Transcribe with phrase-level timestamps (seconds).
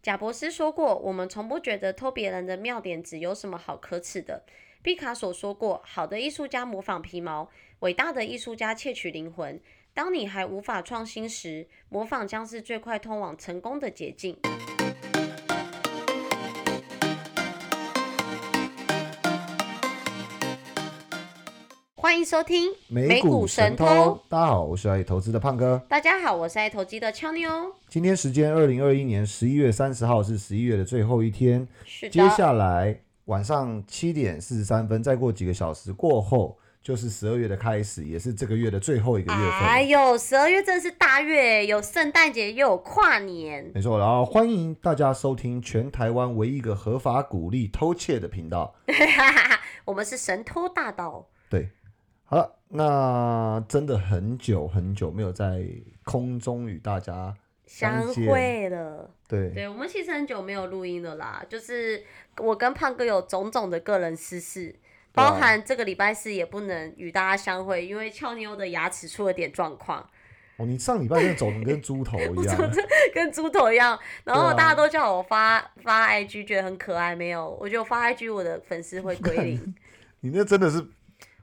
[0.00, 4.44] 贾博斯说过：“我们从不觉得偷别人的妙点子有什么好可耻的。”
[4.80, 9.60] 毕卡索说过：“好的艺术家模仿皮毛，伟大的艺术家窃取灵魂。
[9.92, 14.38] 当你还无法创新时，模仿将是最快通往成功的捷径。”
[22.08, 24.18] 欢迎收听美股神偷。
[24.30, 25.78] 大家好，我是爱投资的胖哥。
[25.90, 27.50] 大家好，我是爱投机的俏妞。
[27.86, 32.10] 今天时间二零二一年十一月三十号是十一月的最后一天，是的。
[32.10, 39.68] 接下来晚上七点四十三分，再过几个小时过后，就是十二月的开始，也是这个月的最后一个月份。
[39.68, 43.70] 哎呦，十二月真的是大月，有圣诞节又有跨年。
[43.74, 48.74] 没错，然后欢迎大家收听全台湾唯一一个合法鼓励偷窃的频道。
[49.84, 51.26] 我们是神偷大盗。
[52.28, 52.30] 对。
[52.30, 55.64] 好了，那真的很久很久没有在
[56.04, 57.34] 空中与大家
[57.66, 59.10] 相会了。
[59.26, 61.42] 对，对我们其实很久没有录音了啦。
[61.48, 62.02] 就是
[62.36, 64.74] 我跟胖哥有种种的个人私事，
[65.12, 70.06] 包含这个礼拜四也不能与大家相会，因为俏妞的牙齿出了点状况。
[70.58, 72.70] 哦，你上礼拜真的走的跟猪头一样，
[73.14, 73.98] 跟猪头一样。
[74.24, 77.14] 然后大家都叫我发发 IG，觉得很可爱。
[77.14, 79.74] 没有，我觉得发 IG 我的粉丝会归零。
[80.20, 80.84] 你那真的是。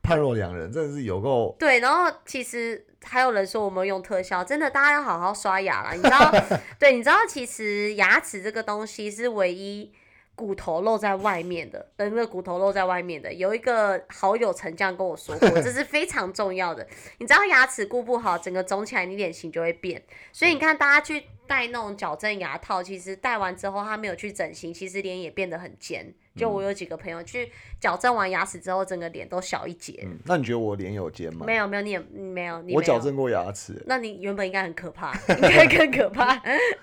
[0.05, 1.55] 判若两人，真的是有够。
[1.57, 6.31] 对，然后其实还有人说我们用特效，真的大家要好好刷牙了，你知道？
[6.77, 9.91] 对，你知道其实牙齿这个东西是唯一
[10.35, 13.33] 骨头露在外面的，人的骨头露在外面的。
[13.33, 16.85] 有一个好友曾这样跟我说过，这是非常重要的。
[17.17, 20.03] 你知道牙齿顾不好，整个肿起来，你脸型就会变。
[20.31, 26.13] 所以你看，大家去戴那种矫正牙套，其实戴完之后他没有去整形，其实脸也变得很尖。
[26.35, 30.01] 就我有几个朋友去矫正完牙齿之后，整个脸都小一截。
[30.05, 31.45] 嗯那你觉得我脸有尖吗？
[31.45, 32.63] 没有没有，你也没有。
[32.73, 33.81] 我矫正过牙齿。
[33.87, 36.41] 那你原本应该很可怕， 应该更可怕。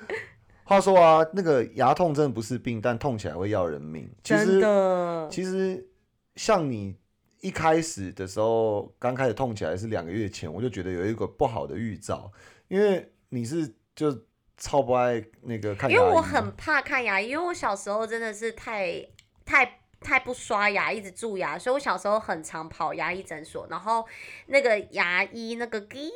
[0.65, 4.11] 话说啊，那个牙痛真的不是病，但痛起来会要人命。
[4.23, 5.29] 真的。
[5.31, 5.87] 其实
[6.37, 6.97] 像你
[7.41, 12.33] 一开始的时候，刚开始痛起来是两个月前，我就觉得有一个不好的预兆，
[12.69, 14.17] 因为你是就
[14.57, 15.91] 超不爱那个看。
[15.91, 19.05] 因为我很怕看牙医，因为我小时候真的是太。
[19.45, 24.05] 太太不刷牙，一直蛀牙，所以我小时候很常跑牙医诊所，然后
[24.47, 26.11] 那个牙医那个滴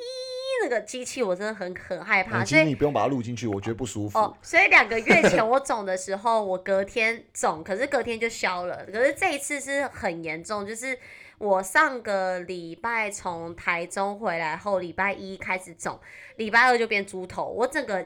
[0.62, 2.42] 那个机器，我真的很很害怕。
[2.44, 4.18] 其实你不用把它录进去，我觉得不舒服。
[4.18, 8.84] 哦，所以两个月前我肿的时候，我隔天肿，可是隔天就消了。
[8.86, 10.98] 可是这一次是很严重，就是
[11.38, 16.00] 我上个礼拜从台中回来后，礼拜一开始肿，
[16.36, 18.04] 礼拜二就变猪头，我整个。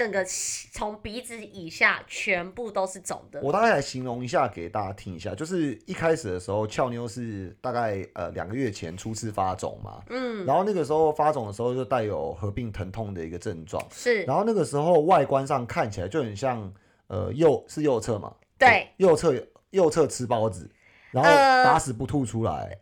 [0.00, 3.38] 整个从鼻子以下全部都是肿的。
[3.42, 16.72] 我大概来形容一下给大家听一下，就是一开始的时候，俏妞是大概呃两个月前初次发肿嘛，嗯，然后那个时候发肿的时候就带有合并疼痛的一个症状，是，然后那个时候外观上看起来就很像
[17.08, 19.34] 呃右是右侧嘛，对，右侧
[19.68, 20.66] 右侧吃包子，
[21.10, 22.74] 然后打死不吐出来。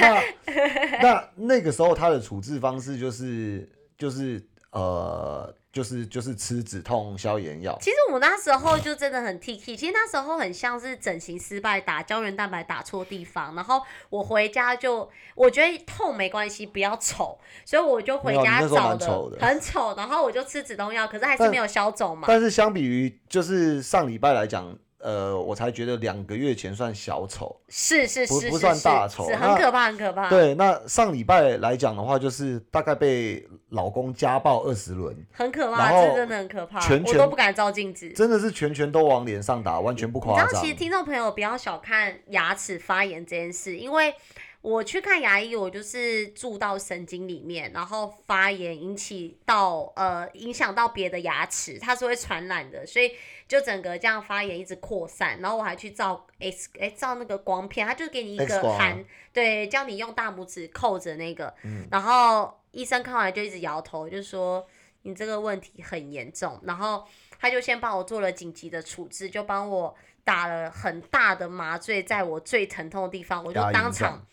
[0.00, 0.22] 那
[1.02, 5.54] 那那个时候他的处置方式就是就是呃。
[5.72, 7.76] 就是就是吃止痛消炎药。
[7.80, 22.26] 其实我那时候就真的很 T K，其实那时候很像是整形失败，打胶原蛋白打错地方，然后我回家就我觉得痛没关系，不要丑，所以我就回家找的很丑，然后我就吃止痛药，可是还是没有消肿嘛。
[22.28, 24.76] 但是相比于就是上礼拜来讲。
[25.02, 30.28] 呃，我才觉得两个月前算小丑，是是是，不算大丑，很可怕很可怕。
[30.28, 40.62] 对，那上礼拜来讲的话，就是大概被老公家暴二十轮，很可怕，这真的很可怕，我都不敢照镜子，真的是拳拳都往脸上打，完全不夸张。
[40.62, 44.14] 其实听众朋友不要小看牙齿发炎这件事，因为。
[44.62, 53.10] 我去看牙医，我就是蛀到神经里面，然后发炎引起到呃影响到别的牙齿，它是会传染的，所以
[53.48, 55.40] 就整个这样发炎一直扩散。
[55.40, 61.52] 然后我还去照 X 哎照那个光片，他就给你一个含对，叫你用大拇指扣着那个，
[61.90, 64.64] 然后医生看完就一直摇头，就说
[65.02, 66.60] 你这个问题很严重。
[66.62, 67.04] 然后
[67.40, 69.92] 他就先帮我做了紧急的处置，就帮我
[70.22, 74.24] 打了很大的麻醉，在我最疼痛的地方，我就当场。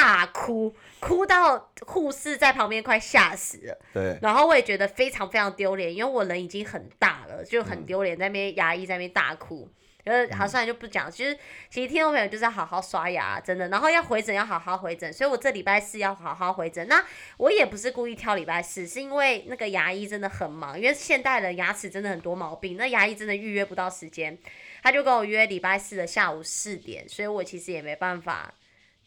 [0.00, 3.76] 大哭，哭到护士在旁边快吓死了。
[3.92, 9.68] 对，然后我也觉得非常非常丢脸，因为我人已经很大了，就很丢脸，在那边牙医在那边大哭。
[10.04, 11.10] 呃，好，算了就不讲。
[11.10, 11.36] 其实，
[11.68, 13.68] 其实听众朋友就是要好好刷牙，真的。
[13.68, 16.86] 然后要回诊要好好回诊，所以我这礼拜四要好好回诊。
[16.86, 17.04] 那
[17.36, 24.38] 我也不是故意挑礼拜四，是因为那个牙医真的很忙，因为现代人牙齿真的很多毛病，那牙医真的预约不到时间，
[24.82, 28.54] 他就跟我约礼拜四的下午四点，所以我其实也没办法。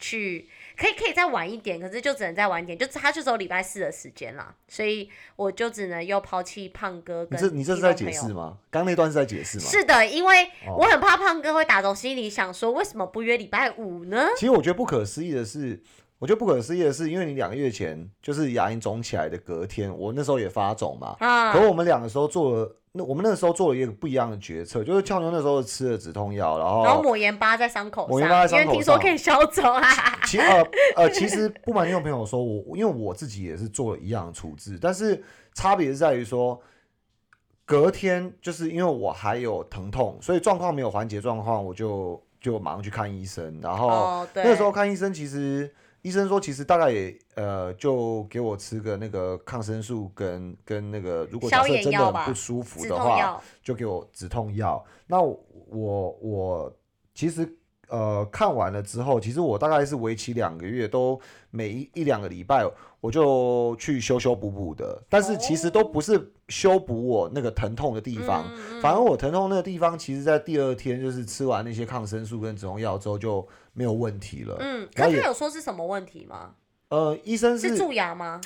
[0.02, 8.58] 去，可以可以再晚一点，可是就只能再晚一点，就他就只有礼拜四的时间啦，所以我就只能又抛弃胖哥跟你这你这是在解释吗？
[8.70, 9.64] 刚那段是在解释吗？
[9.64, 14.28] 是的，因为哦我很怕胖哥会打从心里想说，为什么不约礼拜五呢？
[14.36, 15.82] 其实我觉得不可思议的是，
[16.18, 21.16] 我觉得不可思议的是，因为你两个月前就是牙龈肿起来的隔天，我那时候也发肿嘛。
[21.20, 30.20] 啊可，我们两个时候做了，那我们那个时候做了一个不一样的决策，就是俏妞那时候吃了止痛药，然后然后抹盐巴在伤口抹盐巴在上，因为伤口听说可以消肿啊。
[30.26, 30.68] 其呃
[30.98, 35.24] 呃，其实不瞒听众朋友说，我因为我自己也是做了一样的处置，但是
[35.54, 36.62] 差别是在于说，
[37.64, 54.84] 隔天就是因为我还有疼痛，所以状况没有缓解状况，我就就马上去看医生，然后哦，那个时候看医生，其实医生说其实大概也呃就给我吃个那个抗生素跟跟那个如果假消设真的不舒服的话，就给我止痛药。
[55.08, 56.78] 那我我我
[57.14, 57.48] 其实
[57.90, 61.20] 呃看完了之后，其实我大概是为期两个月，都
[61.52, 62.66] 每一一两个礼拜
[63.00, 68.46] 我就去修修补补的，但是其实都不是修补我那个疼痛的地方，
[68.82, 74.58] 反而我疼痛那个地方，其实在第二天就是吃完那些抗生素跟止痛药之后就没有问题了。
[74.60, 76.56] 嗯，然后也可是他有说是什么问题吗？
[76.90, 78.42] 呃，医生是是蛀牙吗？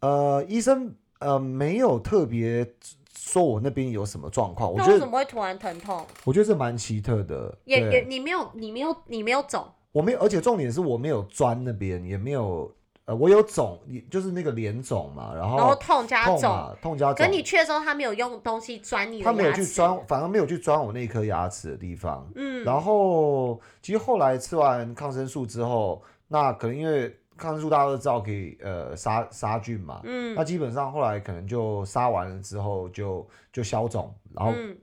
[0.00, 2.74] 呃医生呃没有特别
[3.14, 6.04] 说我那边有什么状况，我觉得什么会突然疼痛？
[6.24, 7.56] 我觉得这蛮奇特的。
[7.64, 12.74] 也也你没有你没有你没有肿，我没有，而且重点是我没有钻那边，也没有，
[13.12, 16.40] 呃，我有肿，你就是那个脸肿嘛，然后然后痛加肿。
[16.40, 17.26] 痛嘛，痛加肿。
[17.26, 22.26] 可你去的时候，他没有用东西钻你的他没有牙齿去钻，反而没有去钻我那颗牙齿的地方。
[22.34, 34.76] 嗯，然后其实后来吃完抗生素之后，那可能因为抗生素大家都知道可以呃杀杀菌嘛，嗯那基本上后来可能就杀完了之后就就消肿，然后嗯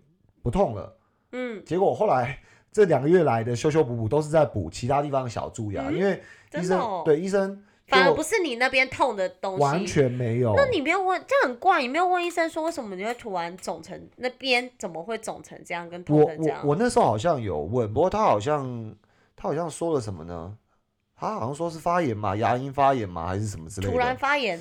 [0.44, 0.96] 不痛了。
[1.32, 2.38] 嗯，结果后来
[2.72, 6.22] 这两个月来的修修补补都是在补其他地方的小蛀牙，嗯因为
[6.54, 10.54] 医生、真的哦对医生就反而不是你那边痛的东西，完全没有。
[10.56, 16.62] 那你没有问，这很怪，你没有问医生说为什么你会突然肿成那边怎么会肿成这样，跟痛这样？
[16.64, 18.96] 我我那时候好像有问，不过他好像
[19.36, 20.58] 他好像说了什么呢？
[21.16, 24.58] 他好像说是发炎嘛，牙龈发炎嘛，还是什么之类的突然，发炎，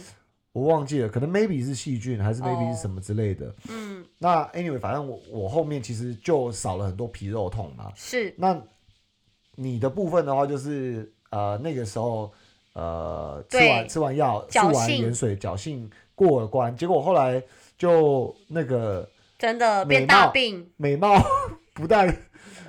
[0.50, 3.54] 我忘记了，可能 maybe 是细菌，还是 maybe 哦是什么之类的。
[3.68, 7.92] 嗯，那 anyway，反正我我后面其实就少了很多皮肉痛嘛。
[7.94, 8.60] 是那
[9.54, 12.32] 你的部分的话，就是呃那个时候
[12.78, 17.42] 呃吃完吃完药，吃完盐水，侥幸过了关，结果后来
[17.76, 21.20] 就那个真的变大病，美貌
[21.74, 22.16] 不但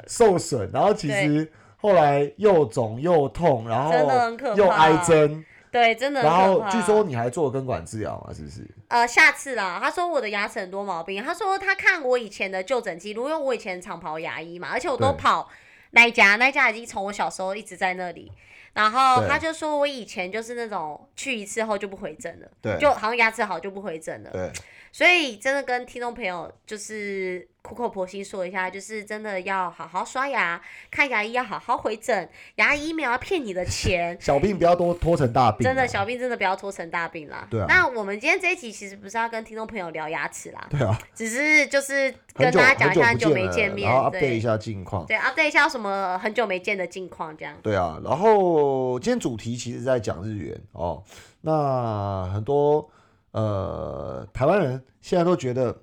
[0.07, 8.67] 受损，然后其实后来又肿又痛，然后真的很可怕又挨针，对，真的然后据说你还做了根管治疗嘛，是不是？
[8.87, 15.47] 呃，下次啦，他说我的牙齿很多毛病，他说他看我以前的就诊记录，因为我以前常跑牙医嘛，而且我都跑
[15.91, 18.31] 那一家，那一家已经从我小时候一直在那里。
[18.79, 24.29] 然后他就说我以前就是那种去一次后就不回诊了，对就好像牙齿好就不回诊了。
[24.31, 24.49] 对，
[24.89, 34.17] 所以真的跟听众朋友就是苦口婆心说一下，就是真的要好好刷牙，看牙医要好好回诊，牙医没有要骗你的钱。
[34.21, 37.47] 小病不要多拖成大病啊，真的小病真的不要拖成大病啦。
[37.49, 45.05] 对啊那我们今天这一集其实不是要跟听众朋友聊牙齿啦，对啊，只是就是跟大家讲一下很久没见面了然后，update 对一下近况。
[45.05, 47.55] 对，update 一下什么很久没见的近况这样。
[47.61, 51.03] 对啊，然后今天主题其实在讲日元哦，
[51.41, 52.89] 那很多
[53.31, 55.77] 呃台湾人现在都觉得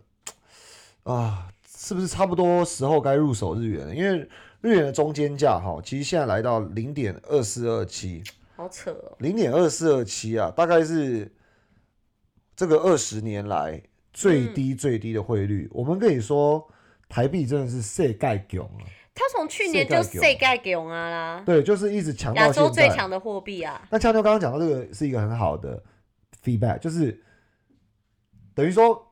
[1.05, 1.49] 啊，
[1.87, 3.95] 是不是差不多时候该入手日元了？
[3.95, 4.29] 因为
[4.61, 8.25] 日元的中间价哈，其实现在来到零点二四二七，
[8.57, 11.33] 好扯哦，零点二四二七啊，大概是
[12.57, 13.81] 这个二十年来
[14.13, 15.71] 最低最低的汇率。
[15.71, 16.69] 我们跟你说
[17.09, 18.83] 台币真的是世界囧啊，
[19.15, 22.69] 他从去年就世界囧啊啦，对，就是一直强到亚洲。
[22.69, 25.81] 最强的货币啊，那俏妞刚刚讲到这个是一个很好的
[26.43, 27.23] feedback，就是
[28.57, 29.06] 等于说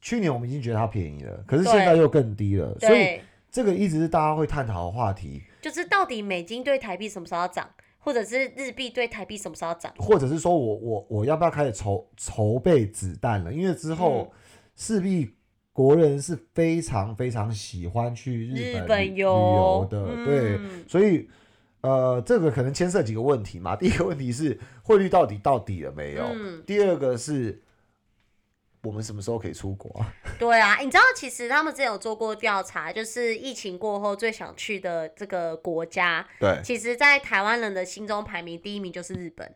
[0.00, 9.92] 去年我们已经觉得它便宜了，可是现在又更低了，所以对，这个一直是大家会探讨的话题，就是到底美金对台币什么时候要涨，或者是日币对台币什么时候要涨？
[9.98, 13.52] 或者是说我我我要不要开始筹筹备子弹了？
[13.52, 14.32] 因为之后
[14.76, 15.34] 势必
[15.72, 21.28] 国人是非常非常喜欢去日日本本旅旅游游的，对，嗯所以。
[21.80, 23.76] 呃，这个可能牵涉几个问题嘛。
[23.76, 26.24] 第一个问题是汇率到底到底了没有？
[26.24, 27.62] 嗯第二个是
[28.82, 30.06] 我们什么时候可以出国啊？
[30.38, 39.52] 对啊，你知道其实他们之前有做过调查，就是疫情过后最想去的这个国家，对，其实，在台湾人的心中排名第一名就是日本。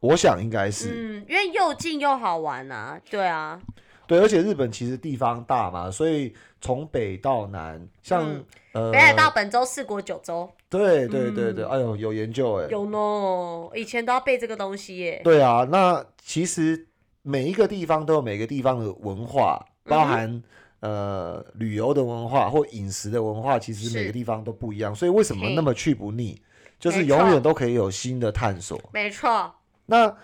[0.00, 0.90] 我想应该是。
[0.94, 3.60] 嗯，因为又近又好玩啊，对啊，
[4.06, 15.20] 对，而且日本其实地方大嘛，所以从北到南，像、嗯呃，北海道、本州、四国、九州，对对对对，哎呦，有研究哎，有呢，以前都要背这个东西耶。
[15.24, 16.86] 对啊，那其实
[17.22, 20.42] 每一个地方都有每个地方的文化，包嗯含、
[20.80, 26.40] 呃旅游的文化或饮食的文化，其实每个地方都不一样，所以为什么那么去不腻？
[26.78, 28.80] 就是永远都可以有新的探索。
[28.92, 29.52] 没错，
[29.86, 30.16] 那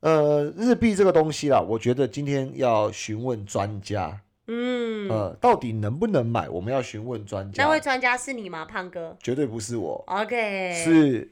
[0.00, 6.48] 呃，日币这个东西啦，我觉得今天要询问专家，嗯，呃，到底能不能买？
[6.48, 11.30] 我们要询问专家那，位专家是你吗，胖哥绝对不是我，？OK，是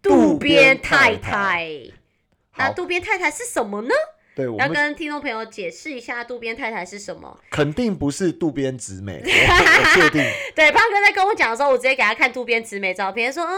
[0.00, 1.82] 渡边太太太。
[2.56, 3.94] 那，渡边太太是什么呢？
[4.34, 7.40] 对我要跟听众朋友解释一下渡边太太是什么。
[7.50, 10.22] 肯定不是渡边直美， 确定。
[10.54, 13.54] 对，胖哥在跟我讲的时候，我直接给他看渡边直美照片，说：“哦，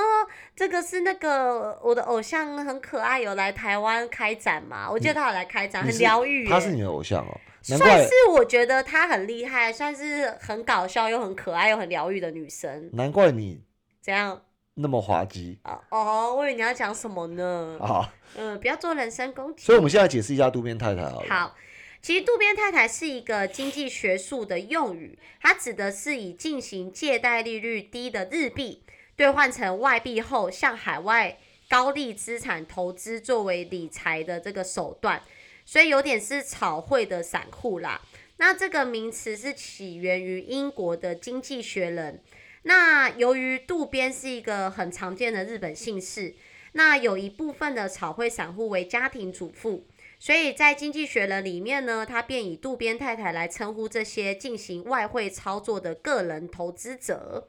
[0.55, 4.89] 这个是那个我的偶像，很可爱，有来台湾开展嘛？
[4.89, 6.49] 我记得他有来开展，很疗愈耶。
[6.49, 12.89] 他是你的偶像哦，算是我觉得她很厉害，算是很搞笑又很可爱又很疗愈的女生。
[12.93, 13.61] 难怪你
[14.01, 14.41] 怎样？
[14.81, 17.77] 那么滑稽啊哦，我以为你要讲什么呢？
[17.81, 18.15] 啊！
[18.37, 19.65] 嗯，不要做人身攻击。
[19.65, 21.29] 所以我们现在解释一下渡边太太好了。
[21.29, 21.57] 好，
[22.01, 28.85] 其实渡边太太是一个经济学术的用语，它指的是以进行借贷利率低的日币
[29.17, 35.21] 兑换成外币后，向海外高利资产投资作为理财的这个手段，
[35.67, 38.01] 所以有点是炒汇的散户啦。
[38.37, 42.23] 那这个名词是起源于英国的《经济学人》。
[42.69, 46.35] 那由于渡边是一个很常见的日本姓氏，
[46.73, 49.87] 那有一部分的炒汇散户为家庭主妇，
[50.19, 57.49] 所以在《经济学人》里面呢，他便以渡边太太来称呼这些进行外汇操作的个人投资者。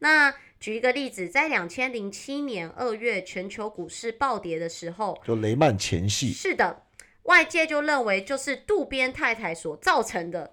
[0.00, 6.82] 那举一个例子，在两千零七年二月全球股市暴跌的时候，就雷曼前戏，是的，
[7.22, 10.52] 外界就认为就是渡边太太所造成的。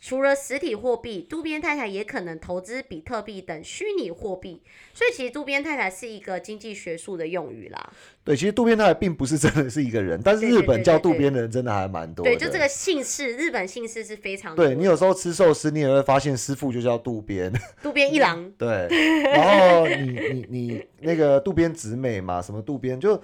[0.00, 4.62] 除了实体货币，渡边太太也可能投资比特币等虚拟货币，
[4.92, 7.92] 所以其实渡边太太是一个经济学术的用语啦。
[8.22, 12.30] 对，其实渡边太太并不是真的是一个人，但是日本叫渡边的人真的还蛮多的。
[12.30, 17.52] 对，就这个姓氏，日本姓氏是非常多对你有时候吃寿司，你也会发现师傅就叫渡边。
[17.82, 18.88] 渡边一郎，对，
[19.32, 23.20] 然后你你你那个渡边直美嘛，什么渡边就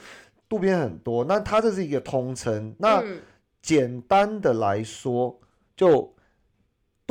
[0.49, 2.75] 渡边很多，那它这是一个通称。
[2.79, 3.21] 那嗯，
[3.61, 5.39] 简单的来说，
[5.77, 6.15] 就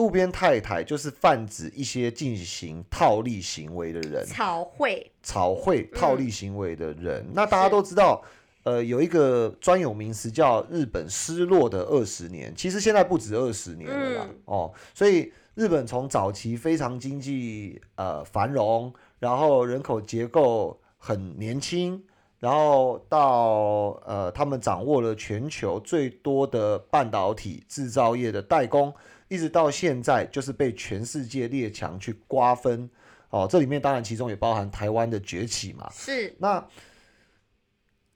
[0.01, 5.99] 渡边太太就是泛指一些进行套利行为的人，草绘，炒汇嗯。
[5.99, 7.23] 套利行为的人。
[7.35, 8.19] 那大家都知道，
[8.63, 14.35] 呃，有一个专有名词叫日本失落的二十年，其实现在不止二十年了啦，嗯。
[14.45, 22.03] 哦，所以日本从早期非常经济呃繁荣，然后人口结构很年轻。
[22.39, 28.91] 然后到呃，他们掌握了全球最多的半导体制造业的代工，
[29.31, 32.89] 一直到现在就是被全世界列强去瓜分。
[33.29, 35.89] 哦，这里面当然其中也包含台湾的崛起嘛。
[35.93, 36.67] 是那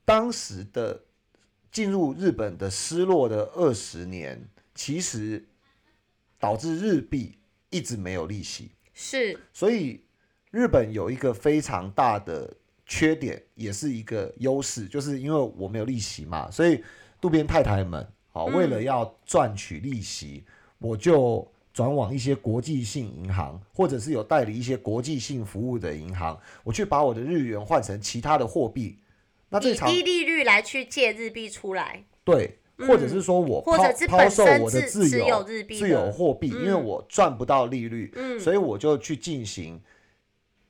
[0.03, 1.05] 当时的
[1.71, 5.47] 进入日本的失落的二十年，其实
[6.37, 7.37] 导致日币
[7.69, 10.03] 一直没有利息，是，所以
[10.51, 12.53] 日本有一个非常大的
[12.85, 16.83] 缺点，也是一个优势，就是因为我没有利息嘛，所以
[17.21, 20.43] 渡边太太们，好、嗯为了要赚取利息，
[20.85, 28.99] 我就转往一些国际性银行，或者是有代理一些国际性服务的银行，我去把我的日元换成其他的货币。
[29.49, 33.77] 那这以场低利率来去借日币出来，对，或者是说我或
[34.07, 39.81] 抛售我的自持有有自日币的有货币，因为嗯我赚不到利率，嗯所以我就去进行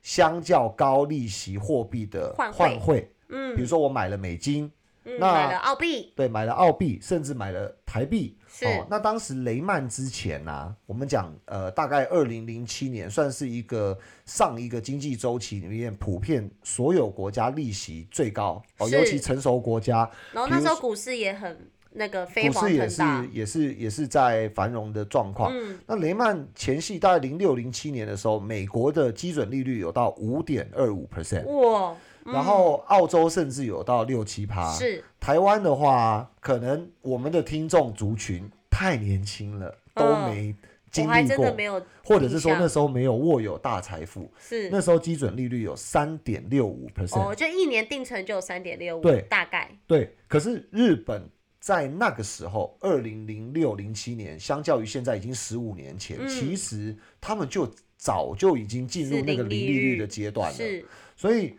[0.01, 3.11] 相较高利息货币的换汇换汇。
[3.29, 4.71] 嗯比如说我买了美金，
[5.03, 8.37] 嗯，那买了澳币，对，买了澳币，甚至买了台币。
[8.57, 8.65] 是。
[8.65, 20.09] 哦，那当时雷曼之前呢、我们讲呃，大概二零零七年算是一个上一个经济周期里面普遍所有国家利息最高哦，尤其成熟国家。
[20.31, 25.51] 然后那时候股市也很那个飞黄股市也是，也是也是在繁荣的状况。
[25.53, 31.95] 嗯，那雷曼前夕大概零六零七年的时候，美国的基准利率有到五点二五 percent，哇，
[32.25, 34.71] 然后澳洲甚至有到六七趴。
[34.73, 40.55] 是台湾的话，可能我们的听众族群太年轻了，都嗯没
[40.91, 44.31] 经历过，没有或者是说那时候没有握有大财富。
[44.39, 50.15] 是那时候基准利率有三点六五 percent，哦，就一年定存就有三点六五，对大概对。
[50.27, 51.29] 可是日本
[51.59, 60.57] 在那个时候，二零零六零七年，相较于现在已经十五年前，嗯其实他们就早就已经进入那个零利率率的阶段了。
[60.57, 60.85] 是
[61.17, 61.57] 所以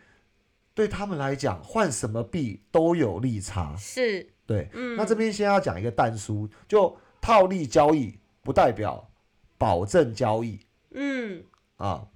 [0.76, 3.74] 对他们来讲，换什么币都有利差。
[3.78, 9.10] 是，对，嗯，那这边先要讲一个淡书，就套利交易不代表
[9.56, 11.42] 保证交易嗯，
[11.78, 12.06] 啊，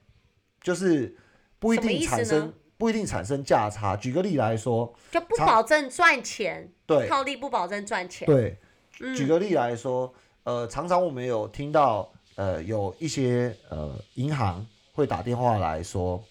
[0.61, 1.17] 就是
[1.59, 3.97] 不一定产生不一定产生价差。
[3.97, 8.27] 举个例来说，就不保证赚钱，对套利不保证赚钱。
[8.27, 8.59] 对，
[9.01, 10.13] 嗯举个例来说，
[10.45, 16.23] 呃，常常我们有听到，呃，有一些呃银行会打电话来说，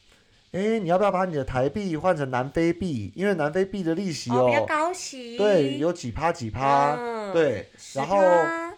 [0.51, 3.11] 哎，你要不要把你的台币换成南非币？
[3.15, 5.37] 因为南非币的利息哦，比较哦，高息。
[5.37, 8.19] 对，有几趴几趴，嗯对，然后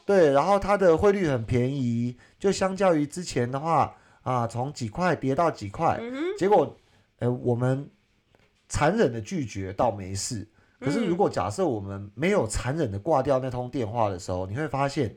[0.06, 6.76] 对，然后它的汇率很便宜，就相较于之前的话啊，从几块跌到几块，嗯，结果，
[7.20, 7.90] 呃，我们
[8.68, 10.48] 残忍的拒绝倒没事。
[10.80, 15.16] 可是，如果假设我们没有残忍的挂掉那通电话的时候，你会发现，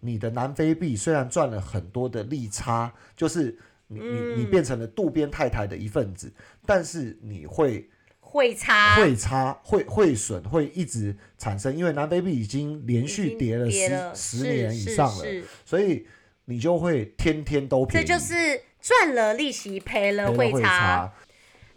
[0.00, 6.32] 你的南非币虽然赚了很多的利差，就是你你你嗯变成了渡边太太的一份子，
[6.64, 7.88] 但是你会
[8.20, 13.70] 会差会差、会会损会一直产生，因为南非币已经连续经跌了
[14.14, 15.24] 十十年以上了，
[15.64, 16.06] 所以
[16.44, 21.12] 你就会天天都这便宜，就是赚了利息赔了赔了汇汇差。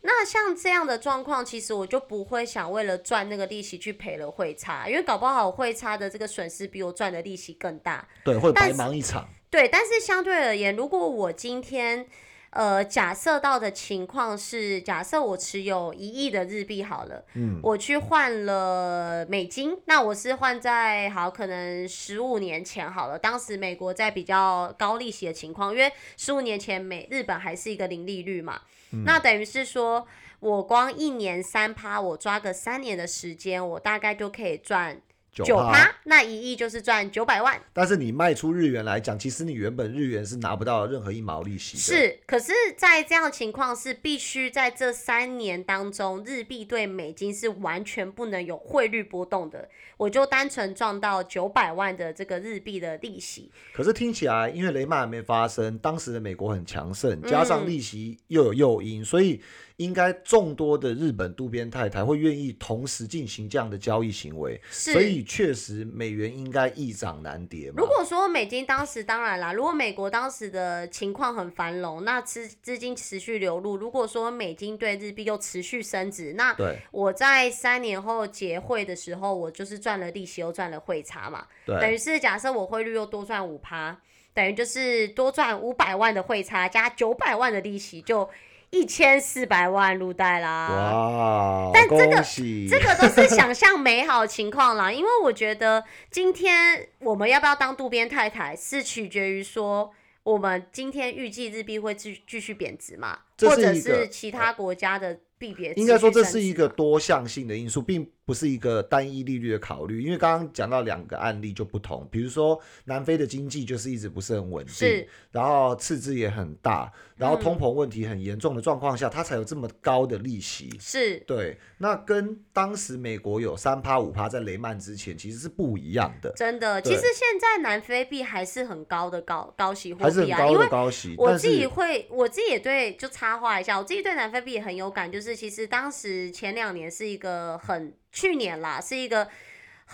[0.04, 8.08] 那像这样的状况，其实我就不会想为了赚那个利息去赔了汇差，因为搞不好汇差的这个损失比我赚的利息更大。
[8.24, 9.30] 对，会白忙一场。
[9.52, 12.08] 对，但是相对而言，如果我今天
[12.52, 28.62] 呃假设到的情况是，假设我持有一亿的日币好了，嗯，我去换了美金，那我是换在好可能十五年前好了，当时美国在比较高利息的情况，因为十五年前美日本还是一个零利率嘛，
[29.06, 30.08] 那等于是说
[30.40, 35.90] 我光一年三趴，我抓个三年的时间，我大概就可以赚九趴。
[36.04, 37.60] 那一亿就是赚九百万。
[37.74, 49.70] 但是你卖出日元来讲，其实你原本日元是拿不到任何一毛利息的。，是，可是，在这样的情况是必须在这三年当中，日币对美金是完全不能有汇率波动的。
[49.98, 59.40] 我就单纯赚到九百万的这个日币的利息，可是听起来，因为雷曼还没发生，当时的美国很强盛，加上嗯利息又有诱因，所以
[59.84, 64.60] 应该众多的日本渡边太太会愿意同时进行这样的交易行为。
[64.70, 67.76] 所以确实美元应该易涨难跌嘛。
[67.78, 81.46] 如果说美金当时当然啦，如果美国当时的情况很繁荣，那资资金持续流入，如果说美金对日币又持续升值，那对我在三年后结汇的时候，我就是赚了利息又赚了汇差嘛。
[81.66, 84.00] 等对于是假设我汇率又多赚五趴，
[84.34, 88.30] 等于就是多赚五百万的汇差加九百万的利息，就
[88.72, 90.68] 一千四百万入袋啦。
[90.70, 92.24] 哇，但这个
[92.70, 99.92] 这个都是想象美好情况啦， 因为我觉得今天我们要不要当渡边太太，是取决于说
[100.24, 110.02] 我们今天预计日币会继继续贬值嘛，或者是其他国家的币别应该说这是一个多项性的因素，并不是一个单一利率的考虑。
[110.02, 120.70] 因为刚刚讲到两个案例就不同，比如说南非的经济就是一直不是很稳定是，然后赤字也很大，然后嗯通膨问题很严重的状况下，它才有这么高的利息。
[120.80, 126.82] 是对，那跟当时美国有三趴五趴在雷曼之前其实是不一样的，真的。
[126.82, 131.16] 其实现在南非币还是很高的高高息货还是很币啊，因为高的高息。
[131.18, 139.28] 但我自己会，我自己也对，就插话一下，我自己对南非币也很有感，就是其实当时前两年是一个很，去年啦，是一个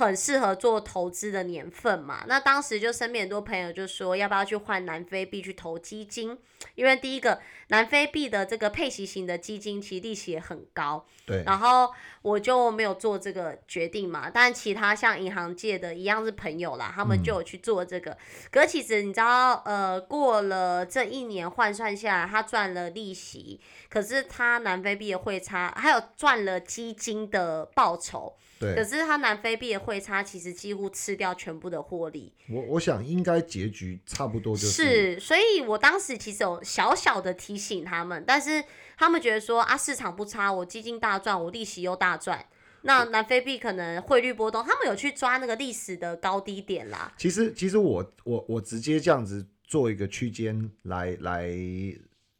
[0.05, 2.23] 很适合做投资的年份嘛。
[2.27, 6.37] 那当时就身边很多朋友就说，要不要去换南非币去投基金？
[6.75, 11.03] 因为第一个，南非币的这个配息型的基金，其实利息也很高。
[11.25, 18.15] 对然后我就没有做这个决定嘛，但其他像银行界的一样是朋友啦，他们就有去做这个。
[18.51, 32.33] 可是其实你知道，呃，过了这一年换算下来，他赚了利息，可是他南非币的汇差，还有赚了基金的报酬，可是他南非币的汇差其实几乎吃掉全部的获利。
[32.49, 38.63] 我我想应该结局差不多就是是，所以我当时其实有小小的提醒他们，但是
[38.97, 42.45] 他们觉得说啊，市场不差，我基金大赚，我利息又大赚。
[42.81, 47.11] 那南非币可能汇率波动，他们有去抓那个历史的高低点啦。
[47.17, 51.51] 其实，其实我我我直接这样子做一个区间来来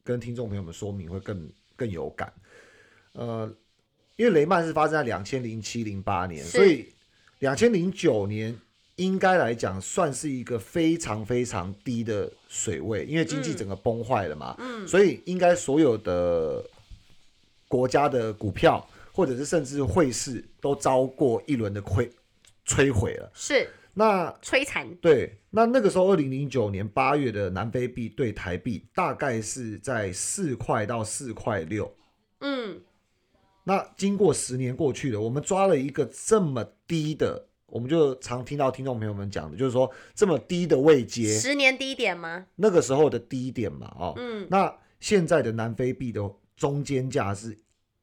[0.03, 2.31] 跟听众朋友们说明，会更更有感。
[3.13, 3.51] 呃，
[4.17, 6.87] 因为雷曼是发生在两千零七零八年，所以
[7.39, 8.53] 两千零九年
[8.95, 16.63] 应该来讲算是一个非常非常低的水位，因为经济嗯整个崩坏了嘛，嗯，所以应该所有的
[17.67, 22.11] 国家的股票或者是甚至汇市都遭过一轮的亏
[22.65, 23.31] 摧毁了。
[23.35, 31.91] 是那摧残，对，那那个时候，二零零九年八月的南非币对台币大概是在四块到四块六。
[32.41, 32.79] 嗯，
[33.67, 42.45] 那经过十年过去了，我们抓了一个这么低的我们就常听到听众朋友们讲的，就是说这么低的位阶，十年低点吗？
[42.55, 47.57] 那个时候的低点嘛，哦，嗯，那现在的南非币的中间价是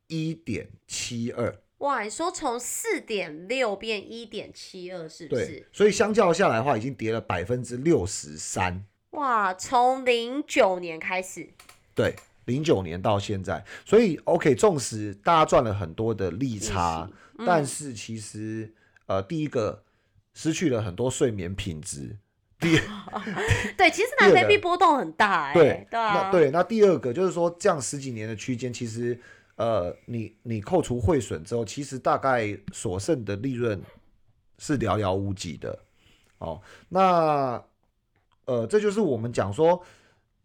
[0.08, 11.48] 一点七二，哇，你说从四点六变一点七二，是不是？，所以相较下来的话，已经跌了百分之六十三，哇，从零九年开始，
[11.94, 12.14] 对，
[12.46, 18.72] 零九年到现在，所以 OK，纵使大家赚了很多的利差，嗯但是其实
[19.06, 19.82] 呃，第一个
[20.32, 22.16] 失去了很多睡眠品质，
[22.58, 22.76] 第
[23.76, 29.18] 对，其实南非币波动很大、哎，对对那啊，对，那第二个就是说，这样十几年的区间，其实
[29.56, 33.80] 呃，你你扣除汇损之后，其实大概所剩的利润
[34.58, 35.78] 是寥寥无几的。
[36.38, 37.62] 哦，那
[38.44, 39.82] 呃，这就是我们讲说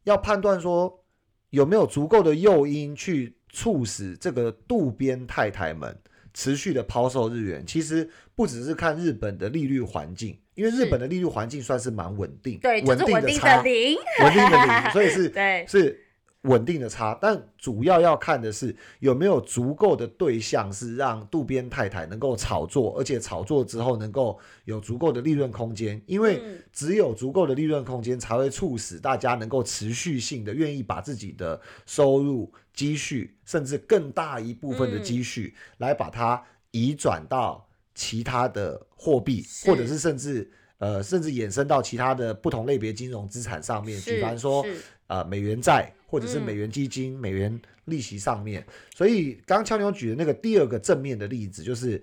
[0.03, 1.03] 要判断说
[1.49, 5.97] 有没有足够的诱因去促使这个渡边太太们
[6.33, 7.65] 持续的抛售日元。
[7.65, 13.21] 其实不只是看日本的利率环境，因为日本的利率环境算是蛮稳定，对，稳定的，
[13.63, 15.99] 零，稳定的零，所以是 对，是
[16.43, 40.49] 稳定的差，但主要要看的是有没有足够的对象是让渡边太太能够炒作，而且炒作之后能够有足够的利润空间，因为嗯只有足够的利润空间，才会促使大家能够持续性的愿意把自己的收入、积蓄，甚至更大一部分的积蓄，来把它移转到其他的货币，或者是甚至。
[40.79, 44.65] 呃，甚至衍生到其他的不同类别金融资产上面，比是方说
[45.07, 46.43] 啊呃美元债或者是嗯。
[46.43, 48.65] 美元基金、美元利息上面。
[48.95, 52.01] 所以刚刚俏妞举的那个第二个正面的例子，就是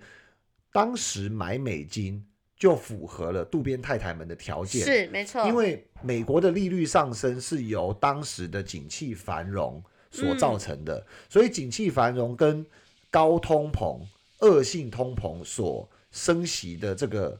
[0.71, 12.65] 当时买美金就符合了渡边太太们的条件，是没错，因为美国的利率上升是由当时的景气繁荣所造成的，所以景气繁荣跟
[13.09, 13.99] 高通膨、
[14.39, 17.39] 恶性通膨所升息的这个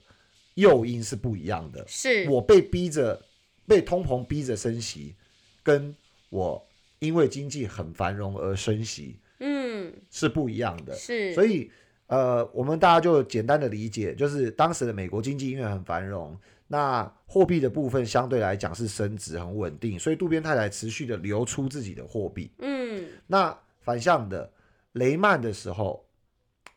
[0.58, 1.84] 诱因是不一样的。
[1.88, 3.20] 是我被逼着
[3.65, 5.15] 被通膨逼着升息，
[5.63, 5.96] 跟
[6.30, 6.63] 我
[7.00, 10.93] 因为经济很繁荣而升息嗯是不一样的。
[10.96, 11.72] 是，所以
[12.08, 22.52] 呃，我们大家就简单的理解，就是当时的美国经济因为很繁荣，那货币的部分相对来讲是升值很稳定，所以渡边太太持续的流出自己的货币。
[22.60, 24.52] 嗯那反向的
[24.93, 26.06] 雷曼的时候，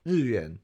[0.02, 0.56] 日元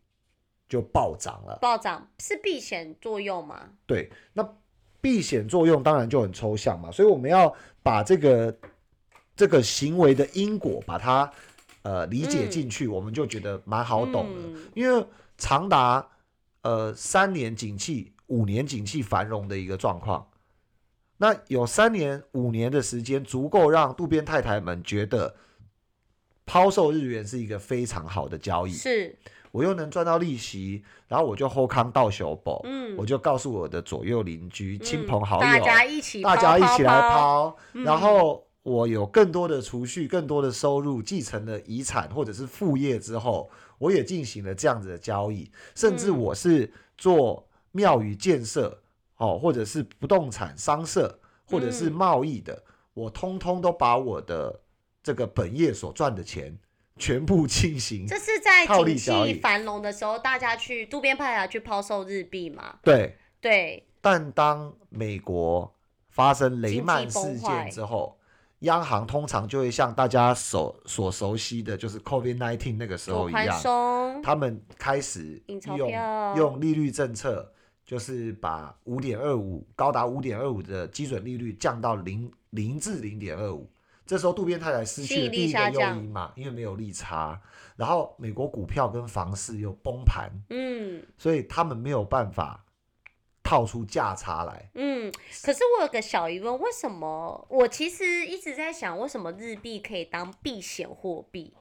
[0.68, 1.58] 就暴涨了。
[1.60, 3.70] 暴涨是避险作用吗？
[3.86, 4.56] 对，那
[5.00, 8.56] 避险作用当然就很抽象嘛，所以我们要把这个
[9.36, 11.30] 这个行为的因果把它
[11.82, 14.48] 呃理解进去，我们就觉得蛮好懂的。
[14.48, 15.06] 嗯因为
[15.38, 16.08] 长达
[16.62, 20.28] 呃三年景气、五年景气繁荣的一个状况，
[21.18, 25.36] 那有三年、五年的时间，足够让渡边太太们觉得
[26.44, 28.72] 抛售日元是一个非常好的交易。
[28.72, 29.16] 是，
[29.56, 48.78] 我又能赚到利息，然后我就后康到小宝，嗯我就告诉我的左右邻居、亲朋好友，大家一起大家一起来抛，然后我有更多的储蓄、更多的收入，继承了遗产或者是副业之后，我也进行了这样子的交易，甚至嗯我是做庙宇建设，
[49.16, 54.60] 哦，或者是不动产商社，或者是嗯贸易的，我通通都把我的
[55.02, 56.54] 这个本业所赚的钱
[56.98, 62.78] 全部进行这是在套景利交易嗯气繁荣的时候，大家去渡边派来去抛售日币嘛？
[62.82, 63.16] 对。
[63.38, 65.72] 对，但当美国
[66.08, 68.18] 发生雷曼事件之后，
[68.60, 77.52] 央行通常就会像大家所所熟悉的，就是 COVID nineteen 那个时候一样，松，他们开始印钞用票用利率政策，
[77.84, 83.70] 就是把五点二五高达五点二五的基准利率降到零零至零点二五。
[84.06, 87.40] 这时候渡边太太失去了第一个诱因嘛，因为没有利差，
[87.76, 92.64] 然后美国股票跟房市又崩盘，嗯所以他们没有办法
[93.42, 94.70] 套出价差来。
[94.74, 95.12] 嗯。
[95.42, 101.54] 可是我有个小疑问，为什么我其实一直在想，为什么日币可以当避险货币？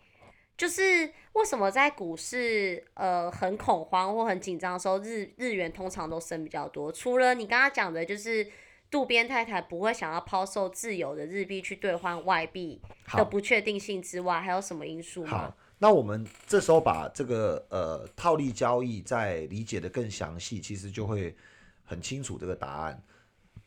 [0.58, 6.90] 就是为什么在股市呃很恐慌或很紧张的时候，日日元通常都升比较多？
[6.92, 8.48] 除了你刚刚讲的，就是
[8.90, 12.82] 渡边太太不会想要抛售自由的日币去兑换外币
[13.14, 21.36] 的不确定性之外，还有什么因素吗好？，那我们这时候把这个呃套利交易再理解的更详细，其实就会
[21.84, 23.04] 很清楚这个答案。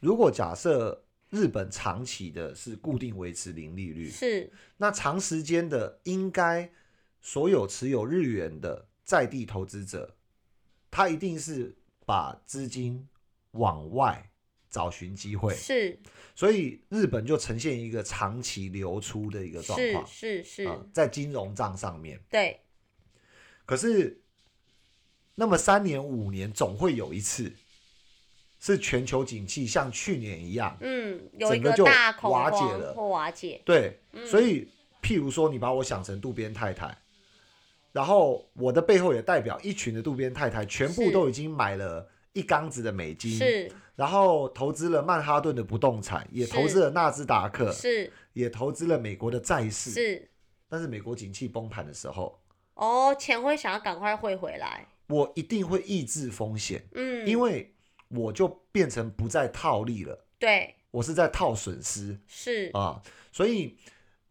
[0.00, 6.70] 如果假设日本长期的是固定维持零利率，是，那长时间的应该
[7.20, 10.16] 所有持有日元的在地投资者，
[10.90, 11.76] 他一定是
[12.06, 13.06] 把资金
[13.50, 14.30] 往外
[14.70, 15.98] 找寻机会，是。
[16.34, 20.06] 所以日本就呈现一个长期流出的一个状况。
[20.06, 22.20] 是是，啊在金融账上面。
[22.30, 22.60] 对，
[23.66, 24.20] 可是
[25.34, 27.52] 那么三年五年总会有一次
[28.60, 32.92] 是全球景气像去年一样，嗯，有一整个就大恐瓦解了。
[32.92, 34.26] 慌或瓦解，对，嗯。
[34.26, 34.68] 所以
[35.02, 36.96] 譬如说你把我想成渡边太太，
[37.92, 43.70] 然后我的背后也代表一群的渡边太太，全部都已经买了一缸子的美金，是。
[43.96, 48.12] 然后投资了曼哈顿的不动产，也投资了纳斯达克，是。
[48.32, 49.90] 也投资了美国的债市。
[49.90, 50.30] 是，
[50.68, 52.40] 但是美国景气崩盘的时候，
[52.74, 57.74] 哦，钱会想要赶快汇回来，我一定会抑制风险，嗯，因为
[58.06, 60.76] 我就变成不再套利了，对。
[60.92, 62.18] 我是在套损失。
[62.28, 62.70] 是。
[62.72, 63.02] 啊。
[63.32, 63.76] 所以，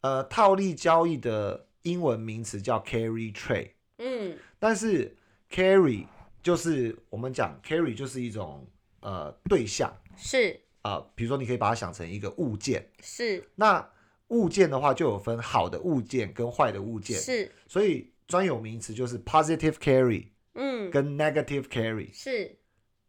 [0.01, 4.37] 呃，套利交易的英文名词叫 carry trade，嗯。
[4.57, 5.15] 但是
[5.51, 6.05] carry
[6.41, 8.67] 就是我们讲 carry 就是一种
[9.01, 9.95] 呃对象。
[10.15, 10.59] 是。
[10.83, 13.43] 啊、比如说你可以把它想成一个物件，是。
[13.55, 13.85] 那
[14.29, 20.89] 物件的话就有分好的物件跟坏的物件，是，所以专有名词就是 positive carry 嗯。
[20.89, 22.57] 跟 negative carry，是。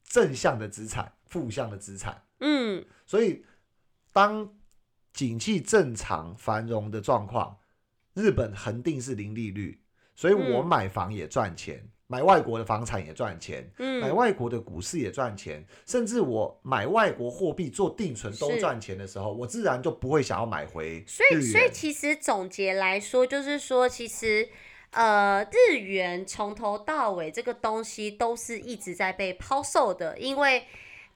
[0.02, 2.20] 正向的资产、负向的资产。
[2.40, 2.84] 嗯。
[3.06, 3.44] 所以
[4.12, 4.58] 当
[5.12, 7.58] 景气正常繁荣的状况，
[8.14, 9.80] 日本恒定是零利率，
[10.16, 10.66] 所以我嗯。
[10.66, 21.68] 买房也赚钱，买外国的房产也赚钱，嗯买嗯外国的股市也赚钱，甚至我买外国货币做定存都是赚钱的时候，我自然就不会想要买回所以，所以。
[21.70, 24.48] 其实总结来说，就是说，其实，
[24.90, 30.64] 呃，日元从头到尾这个东西都是一直在被抛售的，因为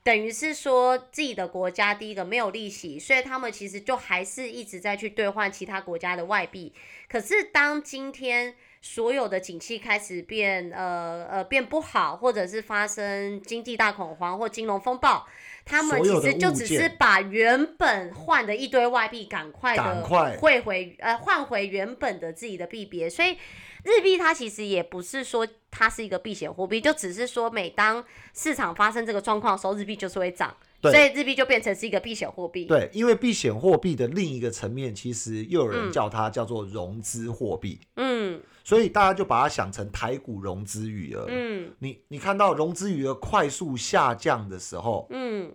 [0.03, 6.75] 等于是说自己的国家第一个没有利息，所以他们其实就还是一直在去兑换其他国家的外币。
[7.09, 15.25] 可是当今天所有的景气开始变呃呃变不好，或者是发生经济大恐慌或金融风暴，
[15.65, 20.05] 他们其实就只是把原本换的一堆外币赶快的
[20.41, 23.39] 汇回呃换回原本的自己的币别，所以
[23.85, 32.67] 日币它其实也不是说它是一个避险货币，就只是说每当市场发生这个状况的时候，日币就是会涨，所以日币就变成是一个避险货币。
[32.67, 35.93] 对，因为避险货币的另一个层面，其实又有人嗯。
[35.93, 38.41] 叫它叫做融资货币，嗯。
[38.65, 41.27] 所以大家就把它想成台股融资余额。
[41.29, 41.75] 嗯。
[41.81, 45.53] 你你看到融资余额快速下降的时候，嗯，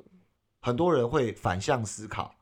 [0.59, 2.35] 很多人会反向思考，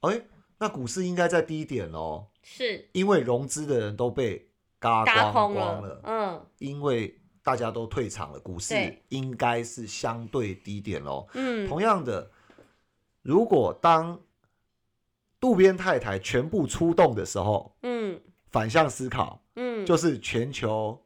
[0.00, 0.20] 哎，
[0.58, 2.90] 那股市应该在低点喽，是。
[2.92, 4.49] 因为融资的人都被
[4.80, 6.46] 嘎嘎光光了，嗯。
[6.58, 9.02] 因为大家都退场了，股市对。
[9.10, 11.28] 应该是相对低点喽。
[11.34, 11.68] 嗯。
[11.68, 12.28] 同样的，
[13.22, 14.20] 如果当
[15.38, 18.20] 渡边太太全部出动的时候，嗯。
[18.48, 21.00] 反向思考嗯，就是全球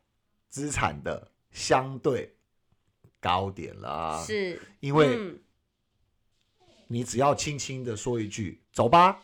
[0.48, 2.34] 资产的相对
[3.20, 4.58] 高点啦。，是。
[4.80, 5.38] 因为嗯
[6.86, 9.20] 你只要轻轻的说一句“走吧，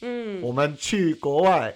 [0.00, 0.42] 嗯。
[0.42, 1.74] 我们去国外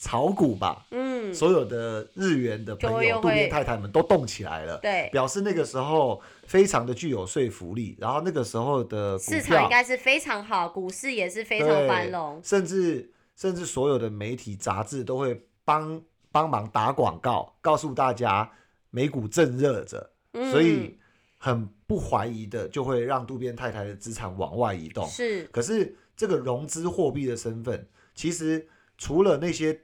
[0.00, 4.78] 炒股吧”，嗯，所有的日元的朋友、渡边太太们都动起来了。
[4.78, 12.40] 对，表示那个时候非常的具有说服力，然后那个时候的市场应该是非常好，股市也是非常繁荣。
[12.42, 18.50] 甚至甚至所有的媒体杂志都会帮帮忙打广告，告诉大家
[18.88, 20.98] 美股正热着，嗯所以
[21.36, 25.06] 很不怀疑的就会让渡边太太的资产往外移动。
[25.06, 29.78] 是可是这个融资货币的身份，其实除了那些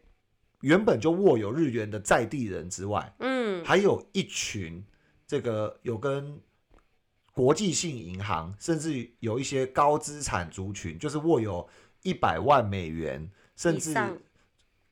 [0.66, 3.64] 原本就握有日元的在地人之外，嗯。
[3.64, 4.84] 还有一群
[5.24, 6.40] 这个有跟
[7.32, 11.68] 国际性银行，甚至有一些高资产族群，就是握有
[12.02, 13.94] 一百万美元，甚至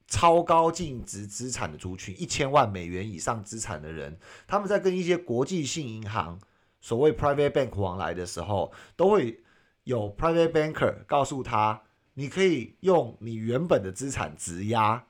[0.06, 6.38] 超高净值资产的族群，一千万美元以上资产的人，他们在跟一些国际性银行
[6.80, 9.42] 所谓 private bank 往来的时候，都会
[9.82, 11.82] 有 private banker 告诉他，
[12.14, 15.04] 你可以用你原本的资产质押，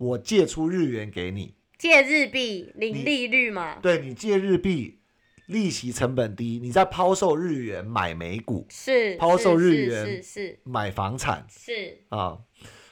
[0.00, 1.54] 我借出日元给你。
[1.76, 4.98] 借日币零利率嘛，对你借日币，
[5.46, 11.46] 利息成本低，你再抛售日元买美股、是抛售日元是是买房产。
[11.48, 12.38] 是，啊，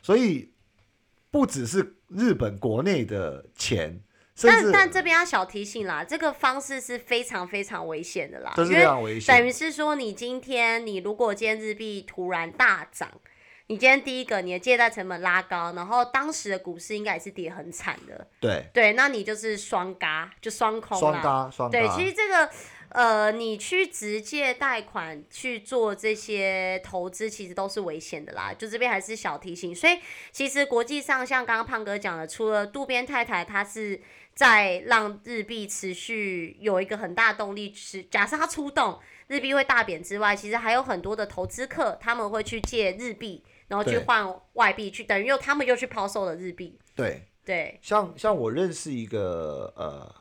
[0.03, 0.53] 所以
[1.31, 4.01] 不只是日本国内的钱，
[4.43, 9.37] 但但这边要小提醒啦，这个方式是非常非常危险的啦，非常危险。
[9.37, 9.53] 等于。
[9.53, 13.21] 是说，你今天你如果今天日币突然大涨，
[13.69, 21.23] 你今天第一个你的借贷成本拉高，然后当时的股市应该也是跌很惨的，对，对，那你就是双嘎，就双空双啦。
[21.23, 21.79] 嘎双嘎。
[21.79, 22.51] 对，其实这个
[22.89, 28.55] 呃，你去直接贷款去做这些投资，其实都是危险的啦。
[28.57, 29.75] 就这边还是小提醒。
[29.75, 29.99] 所以
[30.33, 34.01] 其实国际上，像刚刚胖哥讲的，除了渡边太太，她是
[34.33, 44.05] 在让日币持续有一个很大动力，是假设它出动，日币会大贬之外，其实还有很多的投资客他们会去借日币，然后去对。
[44.05, 46.79] 换外币，去等于又他们又去抛售了日币。
[46.97, 50.15] 对，对，像像我认识一个呃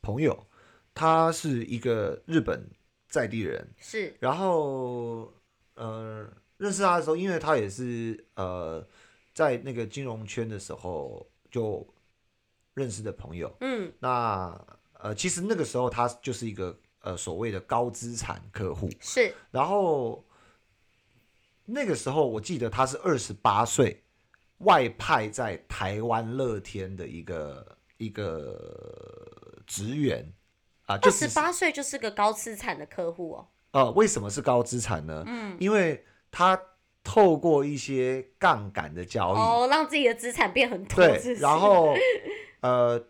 [0.00, 0.46] 朋友，
[0.94, 2.70] 他是一个日本
[3.08, 5.32] 在地人，是，然后
[5.74, 8.86] 呃，认识他的时候，因为他也是呃，
[9.34, 11.86] 在那个金融圈的时候就
[12.74, 13.54] 认识的朋友。
[13.60, 14.58] 嗯，那
[15.00, 20.24] 呃，其实那个时候他就是一个呃所谓的高资产客户，是，然后
[21.66, 24.02] 那个时候我记得他是二十八岁，
[24.58, 30.30] 外派在台湾乐天的一个一个职员
[30.86, 33.48] 啊，就二十八岁就是个高资产的客户哦。
[33.72, 35.24] 呃，为什么是高资产呢？
[35.26, 36.60] 嗯，因为他
[37.02, 41.94] 透过一些杠杆的交易，哦，让自己的资产变很多，对然后
[42.60, 43.06] 呃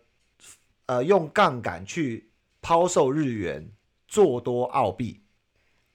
[0.85, 3.69] 呃用杠杆去抛售日元，
[4.07, 5.24] 做多澳币。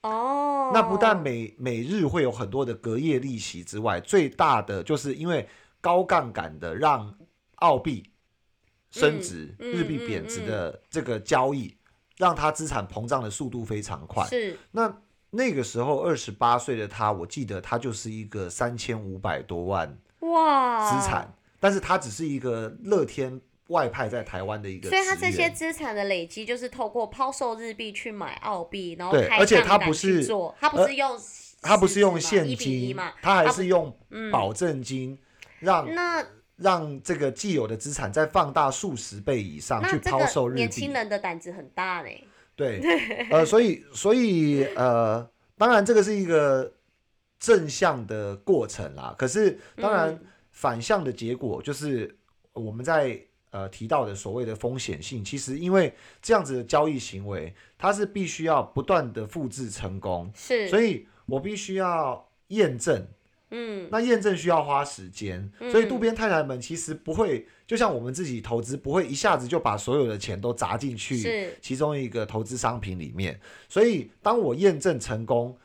[0.02, 5.48] 哦，那不但每每日会有很多的隔夜利息之外，最大的就是因为
[5.80, 7.14] 高杠杆的让
[7.56, 8.10] 澳币
[8.90, 11.76] 升值、嗯日币贬值的这个交易，
[12.16, 14.26] 让他资产膨胀的速度非常快。
[14.26, 14.58] 是。
[14.72, 20.90] 那那个时候二十八岁的他，我记得他就是一个三千五百多万哇。
[20.90, 31.18] 资产，但是他只是一个乐天外派在台湾的一个，所以他这些资产的累积，就是透过抛售日币去买澳币，然后开对而且他不是做，他不是用
[31.62, 35.18] 他不是用现金嘛，，他还是用嗯保证金
[35.60, 36.24] 让那
[36.56, 40.92] 让这个既有的资产再放大数十倍以上去抛售日币年轻。
[40.92, 42.08] 人的胆子很大呢。
[42.56, 42.80] 对，
[43.30, 46.70] 呃，所以所以呃，当然这个是一个
[47.38, 49.14] 正向的过程啦。
[49.16, 52.18] 可是当然嗯反向的结果就是
[52.52, 53.18] 我们在
[53.50, 63.06] 呃提到的所谓的风险性，其实因为这样子的交易行为，它是必须要不断的复制成功，是，所以我必须要验证。
[63.52, 73.40] 嗯，那验证需要花时间，嗯所以渡边太太们其实不会，就像我们自己投资，不会一下子就把所有的钱都砸进去其中一个投资商品里面。
[73.68, 75.58] 所以当我验证成功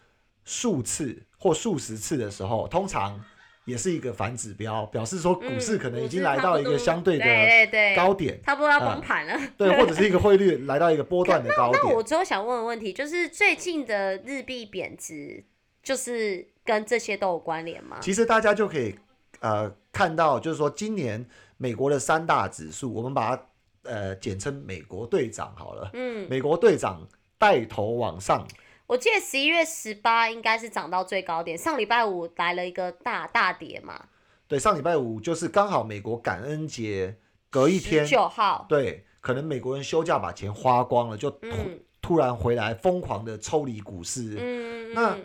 [0.44, 3.24] 数次或数十次的时候，通常
[3.66, 9.40] 也是一个反指标，表示说股市嗯可能已股经来到一个相对的高点，差不多要啊崩盘了。
[9.58, 12.04] 对，或者是一个汇率来到一个波段的高点那我。
[12.04, 15.44] 最后想问的问题就是，最近的日币贬值，
[15.82, 17.98] 就是跟这些都有关联吗？
[18.00, 18.96] 其实大家就可以
[19.40, 21.26] 呃看到，就是说今年
[21.58, 23.44] 美国的三大指数，我们把它
[23.84, 25.90] 呃简称美国队长好了。
[25.94, 27.08] 嗯，美国队长
[27.40, 28.48] 带头往上，
[28.88, 34.06] 我记得十一月十八应该是涨到最高点，上礼拜五来了一个大大跌嘛，
[34.48, 37.18] 对，上礼拜五就是刚好美国感恩节
[37.50, 44.38] 隔一天，九号，对，可能美国人休假把钱花光了，就突、嗯突然回来疯狂的抽离股市。
[44.40, 45.24] 嗯，那嗯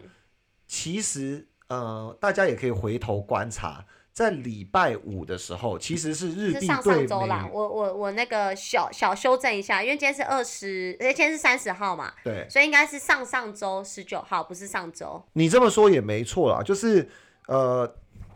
[0.66, 15.23] 其实呃，大家也可以回头观察，在礼拜五的时候，其实是日是上币对上周啦，我我我那个小小修正一下，因为今天是二十，呃，今天是三十号嘛，对所以应该是上上周十九号，不是上周。
[15.35, 17.09] 你这么说也没错啦，就是
[17.46, 17.90] 呃，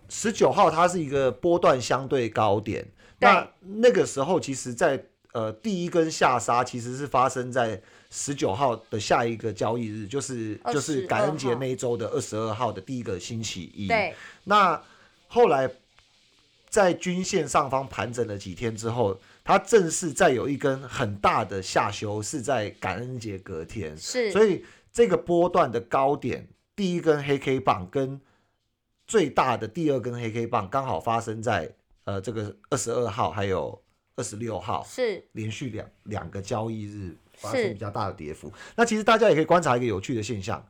[0.09, 2.83] 十九号它是一个波段相对高点，
[3.19, 13.89] 对那那个时候其实在，呃第一根下杀其实是发生在十九号的下一个交易日，就是就是感恩节那一周的二十二号的第一个星期一。
[13.89, 14.81] 对，那
[15.35, 15.69] 后来
[16.69, 23.97] 在均线上方盘整了几天之后，它正式再有一根很大的下修，是在感恩节隔天。
[23.97, 28.21] 是，所以这个波段的高点，第一根黑 K 棒跟
[29.09, 33.83] 最大的第二根黑 K 棒刚好发生在呃这个二十二号还有
[34.15, 38.53] 二十六号，是连续两两个交易日发生比较大的跌幅。
[38.77, 40.65] 那其实大家也可以观察一个有趣的现象，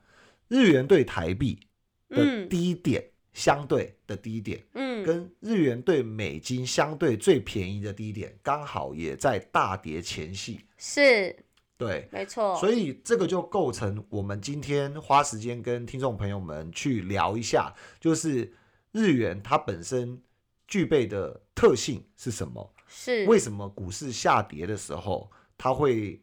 [0.48, 1.60] 日元对台币
[2.08, 3.04] 的嗯低点。
[3.34, 10.60] 相对的低点，嗯，跟日元对美金相对最便宜的低点，刚好也在大跌前夕。
[10.78, 11.36] 是
[11.76, 18.54] 对，没错，所以这个就构成我们今天花时间跟听众朋友们去聊一下，就是
[18.92, 20.22] 日元它本身
[20.68, 22.72] 具备的特性是什么？
[22.86, 26.22] 是为什么股市下跌的时候它会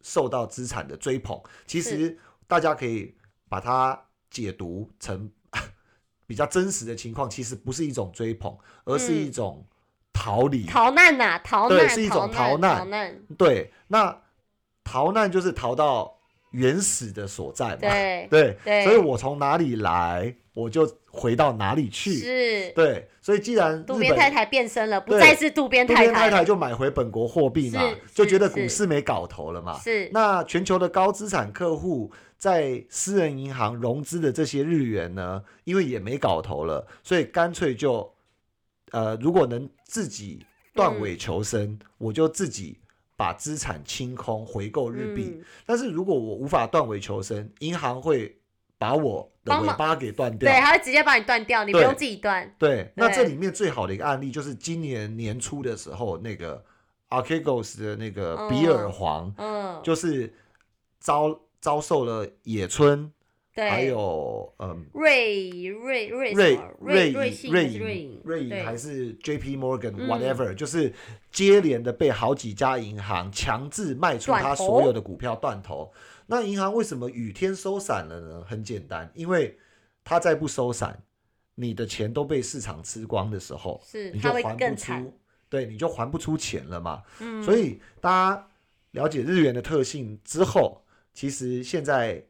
[0.00, 1.40] 受到资产的追捧？
[1.64, 3.14] 其实大家可以
[3.48, 5.30] 把它解读成
[6.32, 9.62] 比较真实的情况，其实不是一种追捧，而是一种
[10.14, 10.64] 逃离。
[10.64, 14.16] 逃难呐、逃难，对是一种逃逃难逃难，对，那
[14.82, 16.16] 逃难就是逃到
[16.52, 17.80] 原始的所在嘛。
[17.80, 22.14] 对，对，对所以我从哪里来，我就回到哪里去。
[22.14, 29.78] 是对，所以既然渡边太太变身了，不再是渡边太太了，边太太就买回本国货币嘛，就是觉得股市没搞头了嘛。
[29.78, 32.10] 是那全球的高资产客户
[32.42, 38.12] 在私人银行融资的这些日元呢，因为也没搞头了，所以干脆就，
[38.90, 42.80] 呃，如果能自己断尾求生，我就自己
[43.16, 45.36] 把资产清空回购日币。
[45.38, 45.44] 嗯。
[45.64, 48.36] 但是如果我无法断尾求生，银行会
[48.76, 50.50] 把我的尾巴给断掉。
[50.50, 50.60] 对，。
[50.60, 52.52] 他会直接把你断掉，你不用自己断。
[52.58, 56.64] 对，那对这里面最好的一个案例就是今年年初的时候，那个
[57.08, 60.34] Archegos 的那个比尔黄，嗯，就是
[60.98, 63.10] 遭遭受了野村，
[63.54, 68.10] 对，还有嗯瑞瑞瑞瑞瑞瑞瑞信瑞还是瑞银？
[68.10, 69.56] 银瑞银对还是 J.P.
[69.56, 70.92] Morgan 嗯 whatever，、就是
[71.30, 75.90] 接连的被好几家银行强制卖出他所有的股票断头。
[76.26, 78.44] 那银行为什么雨天收伞了呢？
[78.44, 79.56] 很简单，因为
[80.02, 81.00] 他再不收伞，
[81.54, 84.74] 你的钱都被市场吃光的时候，是你就还不。
[84.74, 87.02] 出，对，你就还不出钱了嘛。
[87.20, 88.48] 嗯，所以大家
[88.92, 90.81] 了解日元的特性之后，
[91.12, 92.24] 其实现在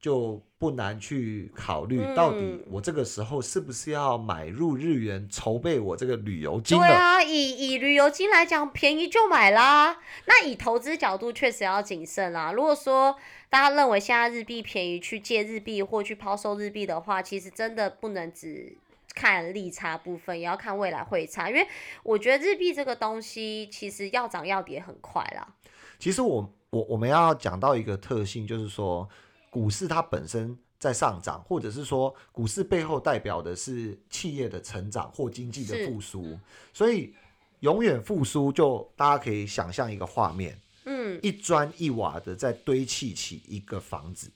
[0.00, 6.86] 就不难去考虑，嗯到底我这个时候是不是要买入日元，筹备我这个旅游金了？
[6.86, 9.98] 对啊，以以旅游金来讲，便宜就买啦。
[10.26, 12.52] 那以投资角度，确实要谨慎啦。
[12.52, 13.16] 如果说
[13.50, 18.76] 大家认为现在日币便宜，去借日币或去抛售日币的话，其实真的不能只
[19.14, 21.48] 看利差部分，也要看未来汇差。
[21.48, 21.66] 因为
[22.04, 25.54] 我觉得日币这个东西，其实要涨要跌很快啦。
[25.98, 29.08] 其实我我我们要讲到一个特性，就是说
[29.50, 36.38] 股市它本身在上涨，或者是说股市背后代表的是企业的成长或经济的是复苏，
[36.72, 37.14] 所以
[37.60, 40.58] 永远复苏，就大家可以想象一个画面。
[40.90, 44.30] 嗯一砖一瓦的在堆砌起一个房子。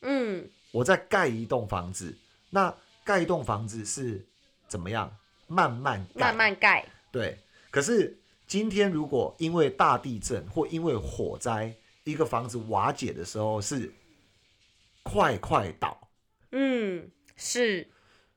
[0.00, 2.16] 嗯，我在盖一栋房子，
[2.48, 4.24] 那盖一栋房子是
[4.68, 5.14] 怎么样？
[5.48, 6.86] 慢慢盖，慢慢盖。
[7.10, 7.38] 对。
[7.70, 8.18] 可是
[8.52, 11.74] 今天如果因为大地震或因为火灾，
[12.04, 13.90] 一个房子瓦解的时候是
[15.02, 16.10] 快快倒，
[16.50, 17.90] 嗯，是，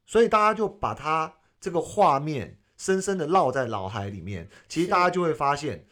[0.06, 4.50] 所以大家就把它这个画面深深的烙在脑海里面。
[4.70, 5.86] 其实大家就会发现，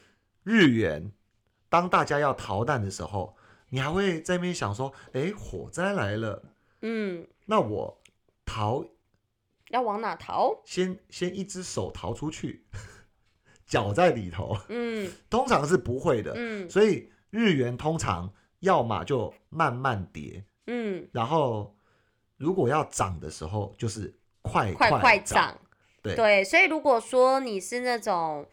[0.43, 1.11] 日元
[1.67, 3.35] 当大家要逃难的时候，
[3.67, 6.41] 你还会在那边想说：，诶，火灾来了，
[6.79, 8.01] 嗯，那我
[8.45, 8.85] 逃，
[9.67, 10.61] 要往哪逃？
[10.63, 12.63] 先先一只手逃出去，
[13.73, 16.31] 脚在里头，嗯 通常是不会的。
[16.35, 21.75] 嗯所以日元通常要么就慢慢跌，嗯，然后
[22.37, 24.13] 如果要涨的时候，就是
[24.43, 25.35] 快快快涨。
[25.35, 25.57] 涨。
[26.03, 28.45] 对对，所以如果说你是那种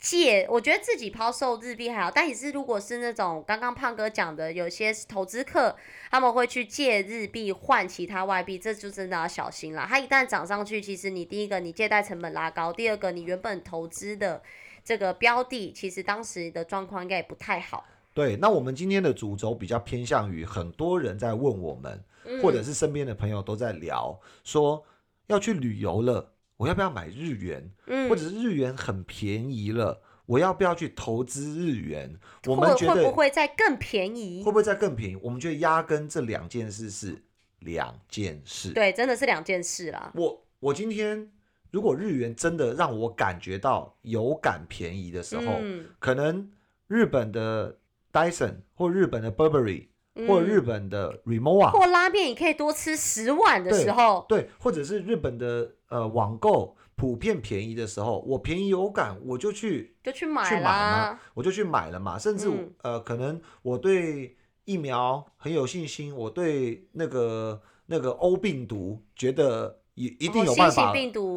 [0.00, 5.76] 借，我觉得自己抛售日币还好，但你是如果是那种刚刚胖哥讲的，有些投资客
[6.10, 9.86] 他们会去借日币换其他外币，这就真的要小心啦。
[9.88, 14.42] 它一旦涨上去，其实你第一个你借贷成本拉高，第二个你原本投资的
[14.84, 17.84] 这个标的，其实当时的状况应该也不太好。
[18.12, 22.04] 对，那我们今天的主轴比较偏向于很多人在问我们，
[22.40, 24.84] 或者嗯是身边的朋友都在聊，说
[25.26, 27.72] 要去旅游了，我要不要买日元？
[27.86, 32.16] 嗯，或者是日元很便宜了，我要不要去投资日元？
[32.46, 34.52] 我会们觉得会不会再更便宜会？
[34.52, 35.18] 不会再更便宜？
[35.20, 37.20] 我们觉得压根这两件事是
[37.58, 38.70] 两件事。
[38.70, 40.12] 对，真的是两件事啦。
[40.14, 41.32] 我我今天
[41.74, 46.48] 如果日元真的让我感觉到有感便宜的时候，嗯可能
[46.86, 47.76] 日本的
[48.12, 49.88] Dyson 或日本的 Burberry
[50.28, 62.16] 或嗯日本的 Rimowa，、或拉面你可以多吃十碗的时候，对，或者是日本的呃网购普遍便宜的时候，我便宜有感，我就去就去买去买嘛。，我就去买了嘛。
[62.16, 70.92] 甚至、嗯呃，可能我对疫苗很有信心，我对那个那个 O 病毒觉得一一定哦有办法，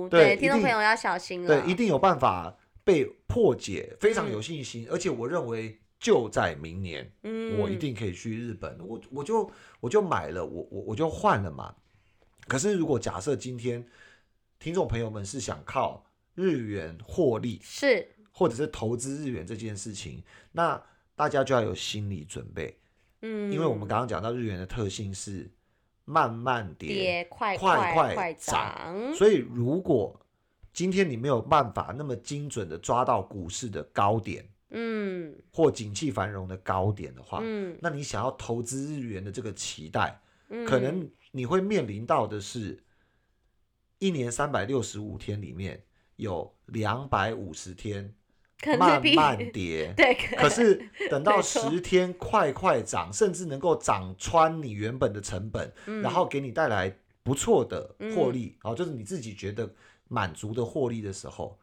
[0.09, 1.61] 对听众朋友要小心了。
[1.61, 4.87] 对，一定有办法被破解，非常有嗯信心。
[4.89, 11.75] 而且我认为就在明年，嗯，我一定可以去日本，我我就我就买了，我我我就换了嘛。
[12.47, 13.85] 可是如果假设今天
[14.59, 20.81] 听众朋友们是想靠日元获利，是或者是投资日元这件事情，那
[21.15, 22.77] 大家就要有心理准备，
[23.21, 25.51] 嗯，因为我们刚刚讲到日元的特性是
[26.09, 30.17] 慢慢跌，跌快快涨，所以如果
[30.71, 35.35] 今天你没有办法那么精准的抓到股市的高点嗯。
[35.51, 40.65] 或景气繁荣的高点的话，嗯，那你想要投资日元的这个期待，嗯。
[40.65, 42.81] 可能你会面临到的是，
[43.99, 45.83] 一年三百六十五天里面
[46.15, 48.15] 有两百五十天
[48.77, 56.93] 慢慢跌， 对，可是等到十天快快涨，甚至能够涨穿你原本的成本，嗯然后给你带来
[57.23, 59.69] 不错的获利，哦、就是你自己觉得
[60.07, 61.57] 满足的获利的时候，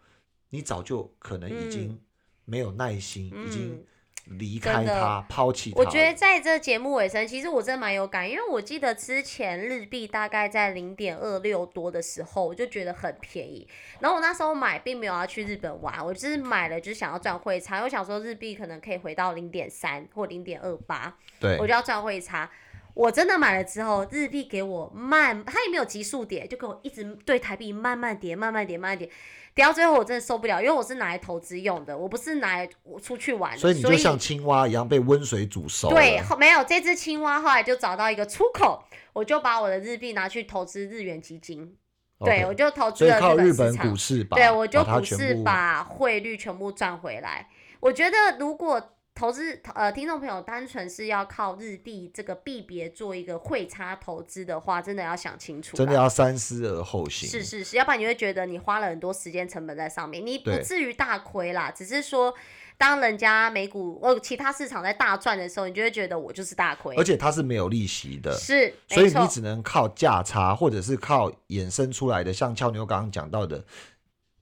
[0.50, 1.98] 你早就可能已经
[2.44, 3.84] 没有耐心，已经嗯
[4.24, 5.76] 离开真的它、抛弃他。
[5.78, 13.68] 我觉得在这节目尾声，其实我真的蛮有感，因为我记得之前日币大概在零点二六多的时候，我就觉得很便宜。
[14.00, 22.50] 然后我那时候买并没有要去日本玩，我就是买了就是想要赚汇差，我想说日币可能可以回到零点三或零点二八，对我就要赚汇差。
[22.94, 29.10] 我真的买了之后，日币给我慢，它也没有急速跌，就给我一直对台币慢慢跌，慢慢跌，慢慢跌，
[29.54, 35.90] 跌到最后我真的受不了，因为我是拿来投资用的，我不是拿来我出去玩的，所以你就像青蛙一样被温水煮熟。
[35.90, 41.76] 对，后没有这只青蛙，后来就找到一个出口，我就把我的日币拿去投资日元基金。
[42.24, 47.48] 对，我就投资了靠日本股市吧对，我就股市把汇率全部赚回来。
[47.80, 57.28] 我觉得如果投资呃听众朋友单纯是要靠日币这个币别做一个汇差投资的话，真的要想清楚，真的要三思而后行。
[57.28, 62.34] 是是是，要不然你会觉得你花了很多时间成本在上面，你不至于大亏啦，只是说
[62.76, 73.64] 当人家美股呃其他市场在大赚的时候，你就会觉得我就是大亏，而且它是没有利息的，是，所以你，只能靠价差，或者是靠衍生出来的，像俏妞刚刚讲到的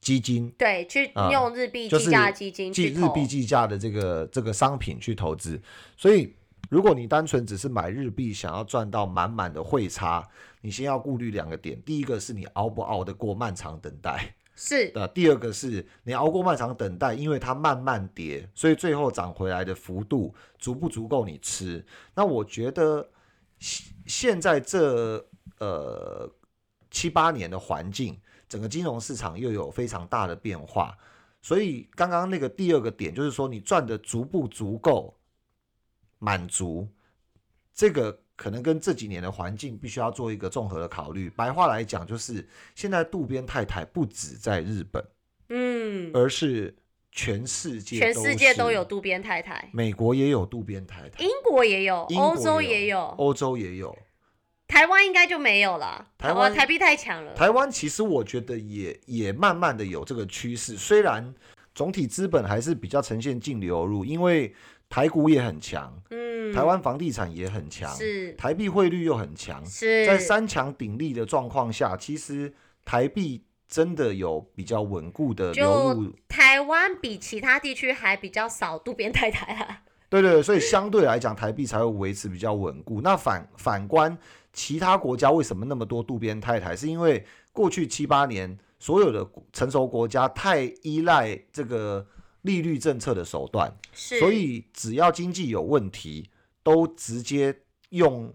[0.03, 5.59] 基金，对，去啊用日币计价基金计日币计价的这个这个商品去投资。
[5.97, 6.35] 所以，
[6.69, 10.29] 如果你单纯只是买日币，想要赚到满满的汇差，
[10.61, 14.35] 你先要顾虑两个点：第一个是你熬不熬得过漫长等待。
[14.55, 21.85] 是 的第二个是你熬过漫长等待，因为它慢慢跌，所以最后涨回来的幅度足不足够你吃？
[22.15, 23.09] 那我觉得
[23.59, 25.25] 现现在这
[25.59, 26.29] 呃
[26.93, 28.17] 七八年的环境，
[28.49, 30.97] 整个金融市场又有非常大的变化，
[31.41, 35.17] 所以刚刚那个第二个点就是说，你赚的足不足够
[36.19, 36.87] 满足，
[37.75, 41.31] 这个可能跟这几年的环境必须要做一个综合的考虑。
[41.31, 45.03] 白话来讲，就是现在渡边太太不止在日本，
[45.49, 46.77] 嗯，而是
[47.11, 53.97] 全世界全世界都有渡边太太，美国也有渡边太太，英国也有，欧洲也也有，欧洲也有。
[54.73, 56.03] 台湾应该就没有了。
[56.17, 61.35] 台湾哦台币太强了，台湾其实我觉得也也慢慢的有这个趋势，虽然
[61.75, 64.55] 总体资本还是比较呈现净流入，因为
[64.89, 72.51] 台股也很强，嗯，台湾房地产也很强，是台币汇率又很强，是在三强鼎立的状况下，其实
[72.83, 76.11] 台币真的有比较稳固的流入。
[76.27, 79.83] 台湾比其他地区还比较少渡边太太啊。
[80.09, 83.01] 对对对，所以相对来讲，台币才会维持比较稳固。
[83.03, 84.17] 那反反观
[84.53, 86.77] 其他国家，为什么那么多渡边太太？
[86.77, 92.07] 是因为过去七八年，所有的成熟国家太依赖这个
[92.43, 96.31] 利率政策的手段，所以只要经济有问题，
[96.63, 98.33] 都直接用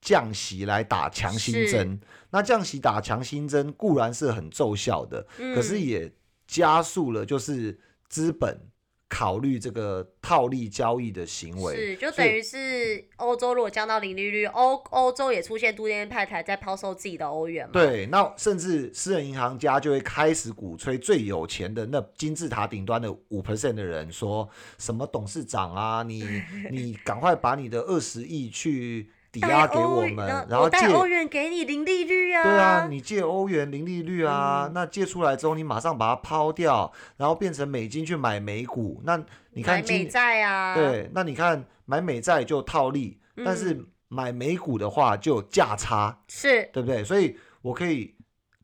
[0.00, 2.00] 降息来打强心针。
[2.30, 6.12] 那降息打强心针固然是很奏效的，可是嗯也
[6.46, 8.67] 加速了就是资本
[9.08, 11.74] 考虑这个套利交易的行为。
[11.74, 32.42] 是，就等于是欧洲如果降到零利率，欧欧洲也出现渡边派台在抛售自己的欧元嘛？，对，那甚至私人银行家就会开始鼓吹最有钱的那金字塔顶端的五 percent 的人说什么董事长啊，你你赶快把你的二十亿去抵押给我们，然后借欧元给你零利率啊。
[32.42, 46.18] 对啊，你借欧元零利率啊，嗯那借出来之后你马上把它抛掉，然后变成美金去买美股，那你看买美今债啊，，对，那你看买美债就套利，但是嗯买美股的话就有价差。
[46.28, 47.04] 是对不对？
[47.04, 48.14] 所以我可以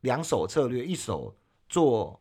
[0.01, 1.35] 两手策略，一手
[1.69, 2.19] 做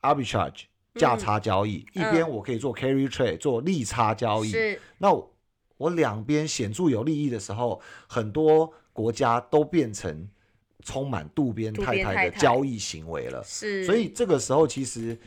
[0.00, 0.62] arbitrage
[0.94, 4.48] 价差交易，一边嗯我可以做 carry trade 做利差交易。
[4.50, 5.30] 是，那我
[5.78, 10.28] 我两边显著有利益的时候，很多国家都变成
[10.84, 13.42] 充满渡边太太的交易行为了。
[13.44, 15.18] 是，所以这个时候，其实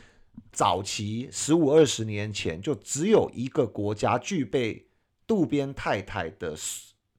[0.52, 4.86] 早期十五二十年前，就只有一个国家具备
[5.26, 6.54] 渡边太太的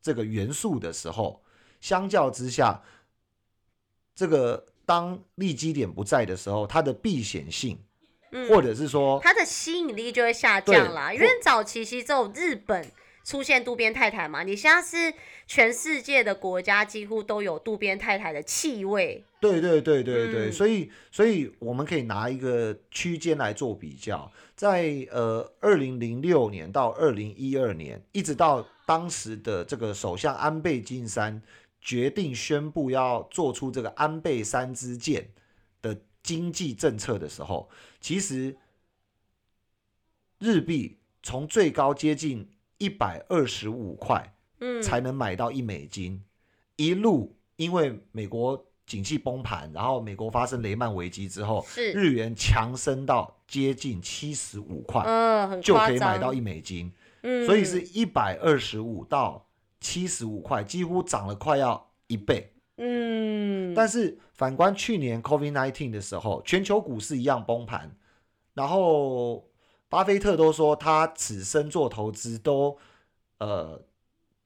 [0.01, 1.43] 这个元素的时候，
[1.81, 2.83] 相较之下，
[4.15, 7.79] 这个当利基点不在的时候，它的避险性，
[8.31, 11.11] 嗯或者是说，它的吸引力就会下降啦。
[11.13, 12.85] 因或为早期其实只有日本
[13.23, 15.13] 出现渡边太太嘛，你现在是
[15.47, 19.23] 全世界的国家几乎都有渡边太太的气味。
[19.39, 31.41] 对对对对对，嗯所以所以我们可以拿一个区间来做比较，在呃二零零六年到二零一二年，一直到当时的这个首相安倍晋三
[31.81, 35.29] 决定宣布要做出这个安倍三支箭
[35.81, 37.69] 的经济政策的时候，
[37.99, 38.55] 其实
[40.39, 42.49] 日币从最高接近
[42.83, 46.21] 一百二十五块，嗯，才能买到一美金。
[46.75, 55.01] 一路因为美国景气崩盘，然后美国发生雷曼危机之后，是，日元强升到接近七十五块，
[55.61, 59.47] 就可以买到一美金，嗯，所以是一百二十五到
[59.79, 62.51] 七十五块，几乎涨了快要一倍。
[62.75, 67.95] 嗯，但是反观去年 COVID-19 的时候，全球股市一样崩盘，
[68.53, 69.47] 然后
[69.93, 72.75] 巴菲特都说他此生做投资都
[73.37, 73.79] 呃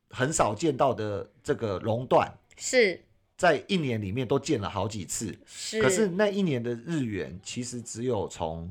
[0.09, 3.01] 很少见到的这个熔断，是
[3.37, 5.33] 在一年里面都见了好几次。
[5.45, 8.69] 是，可是那一年的日元其实只有从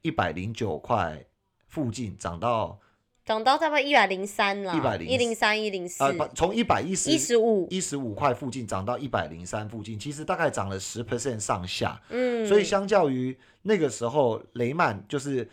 [0.00, 1.22] 一百零九块
[1.68, 2.80] 附近涨到
[3.26, 6.02] 涨到差不多一百零三了，一百零一零三一零四
[6.34, 12.00] 从一百一十一十五，一十五块附近涨到一百零三附近，其实大概涨了十 percent 上下。
[12.08, 15.46] 嗯，所以相较于那个时候雷曼就是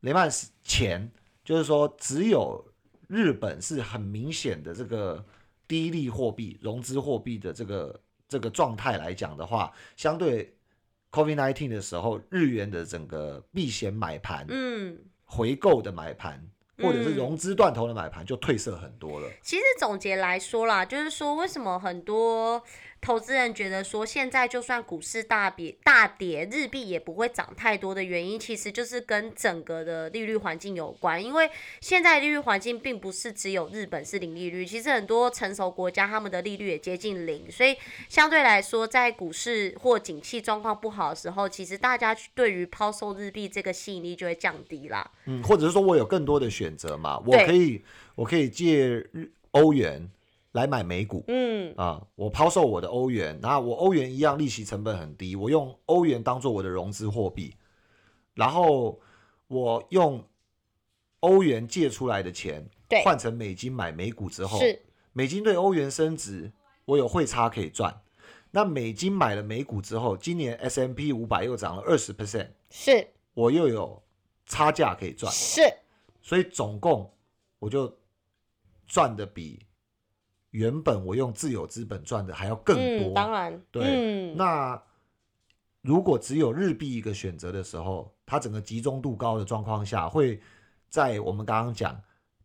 [0.00, 0.28] 雷曼
[0.62, 1.10] 前，
[1.44, 2.64] 就是说只有
[3.06, 5.24] 日本是很明显的这个
[5.66, 10.54] 低利货币、融资货币的这个这个状态来讲的话，相对
[11.10, 14.98] COVID-19 的时候，日元的整个避险买盘、嗯。
[15.30, 16.42] 回购的买盘，
[16.78, 19.28] 或者是嗯融资断头的买盘就褪色很多了。
[19.42, 22.64] 其实总结来说啦，就是说为什么很多
[23.00, 31.22] 投资人觉得说现在就算股市大跌大跌，日币也不会涨太多的原因，其实就是跟整个的利率环境有关。
[31.22, 37.76] 因为现在利率环境并不是只有日本是零利率，其实很多成熟国家他们的利率也接近零，所以
[38.08, 45.08] 相对来说，在股市或景气状况不好的时候，其实大家对于抛售日币这个吸引力就会降低啦。
[45.26, 47.82] 嗯，或者是说我有更多的选择嘛，我可以
[48.16, 50.08] 我可以借日欧元
[50.58, 51.24] 来买美股。
[51.28, 57.54] 嗯，啊，我抛售我的欧元，那我欧元一样利息成本很低，我用欧元当做我的融资货币，
[58.34, 59.00] 然后
[59.46, 60.22] 我用
[61.20, 63.02] 欧元借出来的钱对。
[63.04, 64.82] 换成美金买美股之后，是。
[65.12, 66.52] 美金对欧元升值，
[66.84, 68.02] 我有汇差可以赚。
[68.50, 73.06] 那美金买了美股之后，今年 S M P 五百又涨了二十 percent，是。
[73.34, 74.02] 我又有
[74.46, 75.60] 差价可以赚，是，
[76.22, 77.12] 所以总共
[77.58, 77.94] 我就
[78.86, 79.60] 赚的比
[80.50, 83.08] 原本我用自有资本赚的还要更多。
[83.10, 84.82] 嗯，当然，对，嗯，那
[85.82, 90.40] 如果只有日币一个选择的时候，它整个集中度高的状况下，会
[90.88, 92.00] 在我们刚刚讲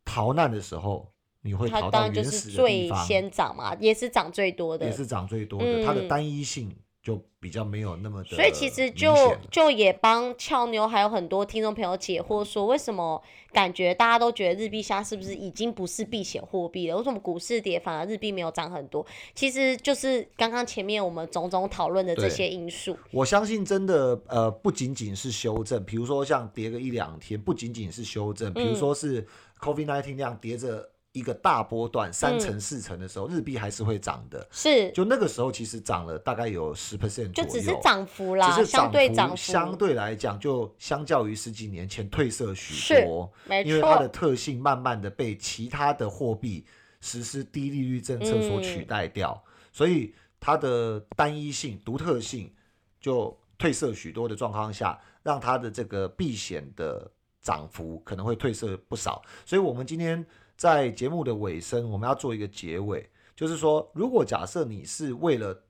[0.05, 4.91] 逃难的时候，你会逃到原始的地最方，先涨嘛，也是涨最多的也。
[4.91, 6.73] 是涨最多的，它的嗯单一性
[7.03, 9.13] 就比较没有那么的所以其实就
[9.51, 16.95] 就也帮俏妞还有很多听众朋友解惑，说为什么感觉大家都觉得日币现在是不是已经不是避险货币了？
[16.95, 19.05] 为什么股市跌反而日币没有涨很多？
[19.35, 22.97] 其实就是刚刚前面我们种种讨论的这些因素。
[23.11, 29.21] 我相信真的呃，不仅仅是修正，比如说像跌个一两天，不仅仅是修正，比如嗯说是
[29.59, 34.45] COVID 1 9那样跌着一个大波段三成四成的时候，日币还是会涨的。
[34.51, 46.65] 是，就那个时候其实涨了大概有十 percent 左右，就只是涨幅啦，只是相对幅涨幅，相对来讲，就相较于十几年前褪色许是多，没因为它的，特性慢慢的被其他的货币
[46.99, 52.51] 实施低利率政策所取嗯代掉，所以它的单一性、独特性
[52.99, 59.21] 就褪色许多的状况下，让它的这个避险的涨幅可能会褪色不少。
[59.45, 60.25] 所以我们今天
[60.55, 65.63] 在节目的尾声，我们要做一个结尾，就是说，如果假设你是为了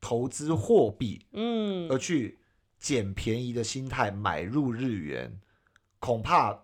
[0.00, 2.38] 投资货币嗯而去
[2.78, 5.38] 捡便宜的心态买入日元，
[5.98, 6.58] 恐怕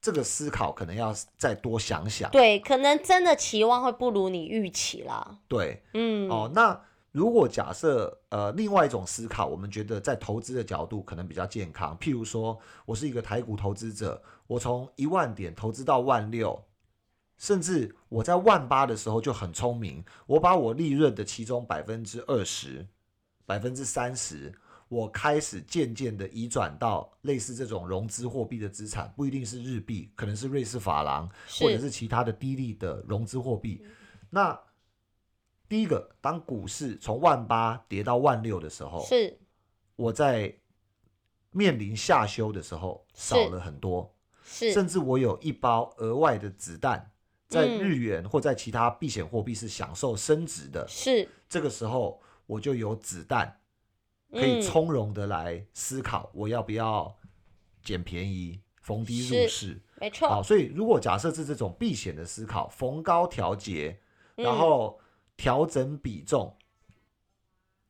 [0.00, 2.30] 这个思考可能要再多想想。
[2.30, 5.38] 对，可能真的期望会不如你预期啦。
[5.46, 6.80] 对，嗯，哦，那
[7.12, 16.64] 如果假设呃另外一种思考，我们觉得在投资的角度可能比较健康，譬如说我是一个台股投资者，我从一万点投资到万六。
[17.40, 22.86] 甚至我在万八的时候就很聪明，我把我利润的其中百分之二十、
[23.46, 24.54] 百分之三十，
[24.88, 31.26] 我开始渐渐的移转到类似这种融资货币的资产，不一定是日币，可能是瑞士法郎，
[31.58, 33.82] 或者是是其他的低利的融资货币。
[34.28, 34.60] 那
[35.66, 39.38] 第一个，当股市从万八跌到万六的时候，是。
[39.96, 40.54] 我在
[41.52, 44.14] 面临下修的时候少了很多，
[44.44, 44.72] 是。
[44.74, 47.09] 甚至我有一包额外的子弹，
[47.50, 50.86] 在嗯日元或在其他避险货币是享受升值的。
[50.88, 53.60] 是，这个时候我就有子弹，
[54.30, 57.12] 可以嗯从容的来思考我要不要
[57.82, 59.82] 捡便宜、逢低入市。
[60.00, 64.00] 没错，好，所以如果假设是这种避险的思考，逢高调节，
[64.36, 65.00] 然嗯后
[65.36, 66.56] 调整比重，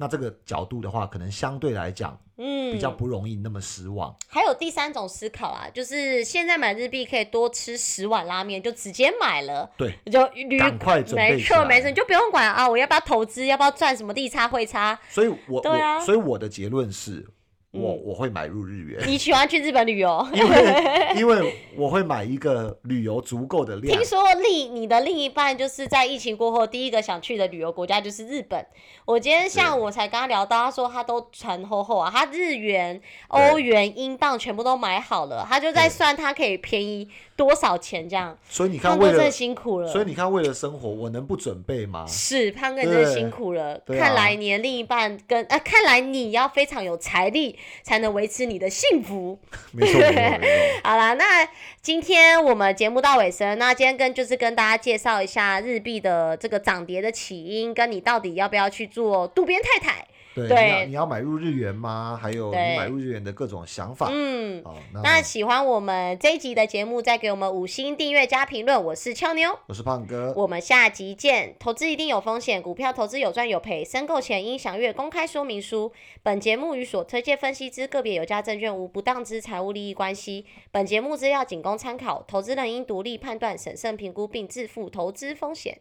[0.01, 4.17] 那这个角度的话，可能相对来讲嗯，比较不容易那么失望。
[4.27, 16.01] 还有第三种思考啊，就是现在买日币可以多吃十碗拉面，就直接买了，对，就旅赶快准备没错没错，你就不用管啊，我要不要投资，要不要赚什么利差汇差，所以我对啊。
[16.01, 17.29] 所以我的结论是，
[17.73, 20.27] 我嗯我会买入日元，你喜欢去日本旅游？
[20.35, 24.05] 因为 因为我会买一个旅游足够的量听。
[24.05, 28.67] 说另你的另一半就是在疫情过后第一个想去的旅游国家就是日本。
[29.05, 38.37] 我今天下午我才跟他聊到，他说他都传厚厚啊，他日元、欧元、英镑全部都买好了，他就在算他可以便宜多少钱这样。
[38.49, 42.05] 所以你看，为了胖哥真的辛苦了，所以你看，为了生活，我能不准备吗？
[42.09, 43.75] 是胖哥你真的辛苦了。
[43.75, 49.39] 啊看来你的另一半跟呃，看来你要非常有财力才能维持你的幸福。
[50.83, 51.49] 好啦，那
[51.83, 60.07] 今天我们节目到尾声，那今天跟就是跟大家介绍一下日币的这个涨跌的起因，跟你到底要不要去做渡边太太。
[60.35, 62.19] 对，对你要你要买入日元吗？
[62.21, 64.09] 还有你对买入日元的各种想法。
[64.13, 68.83] 嗯，好，那那喜欢我们这一集的节目，再给我们五星订阅加评论。
[68.85, 71.57] 我是俏妞，我是胖哥，我们下集见。
[71.59, 75.93] 投资一定有风险，股票投资有赚有赔，申购前应详阅公开说明书。
[76.23, 80.47] 本节目与所推荐分析之个别有价证券无不当之财务利益关系。
[80.71, 85.81] 本节目资料仅供参考，投资人应独立判断、审慎评估并自负投资风险。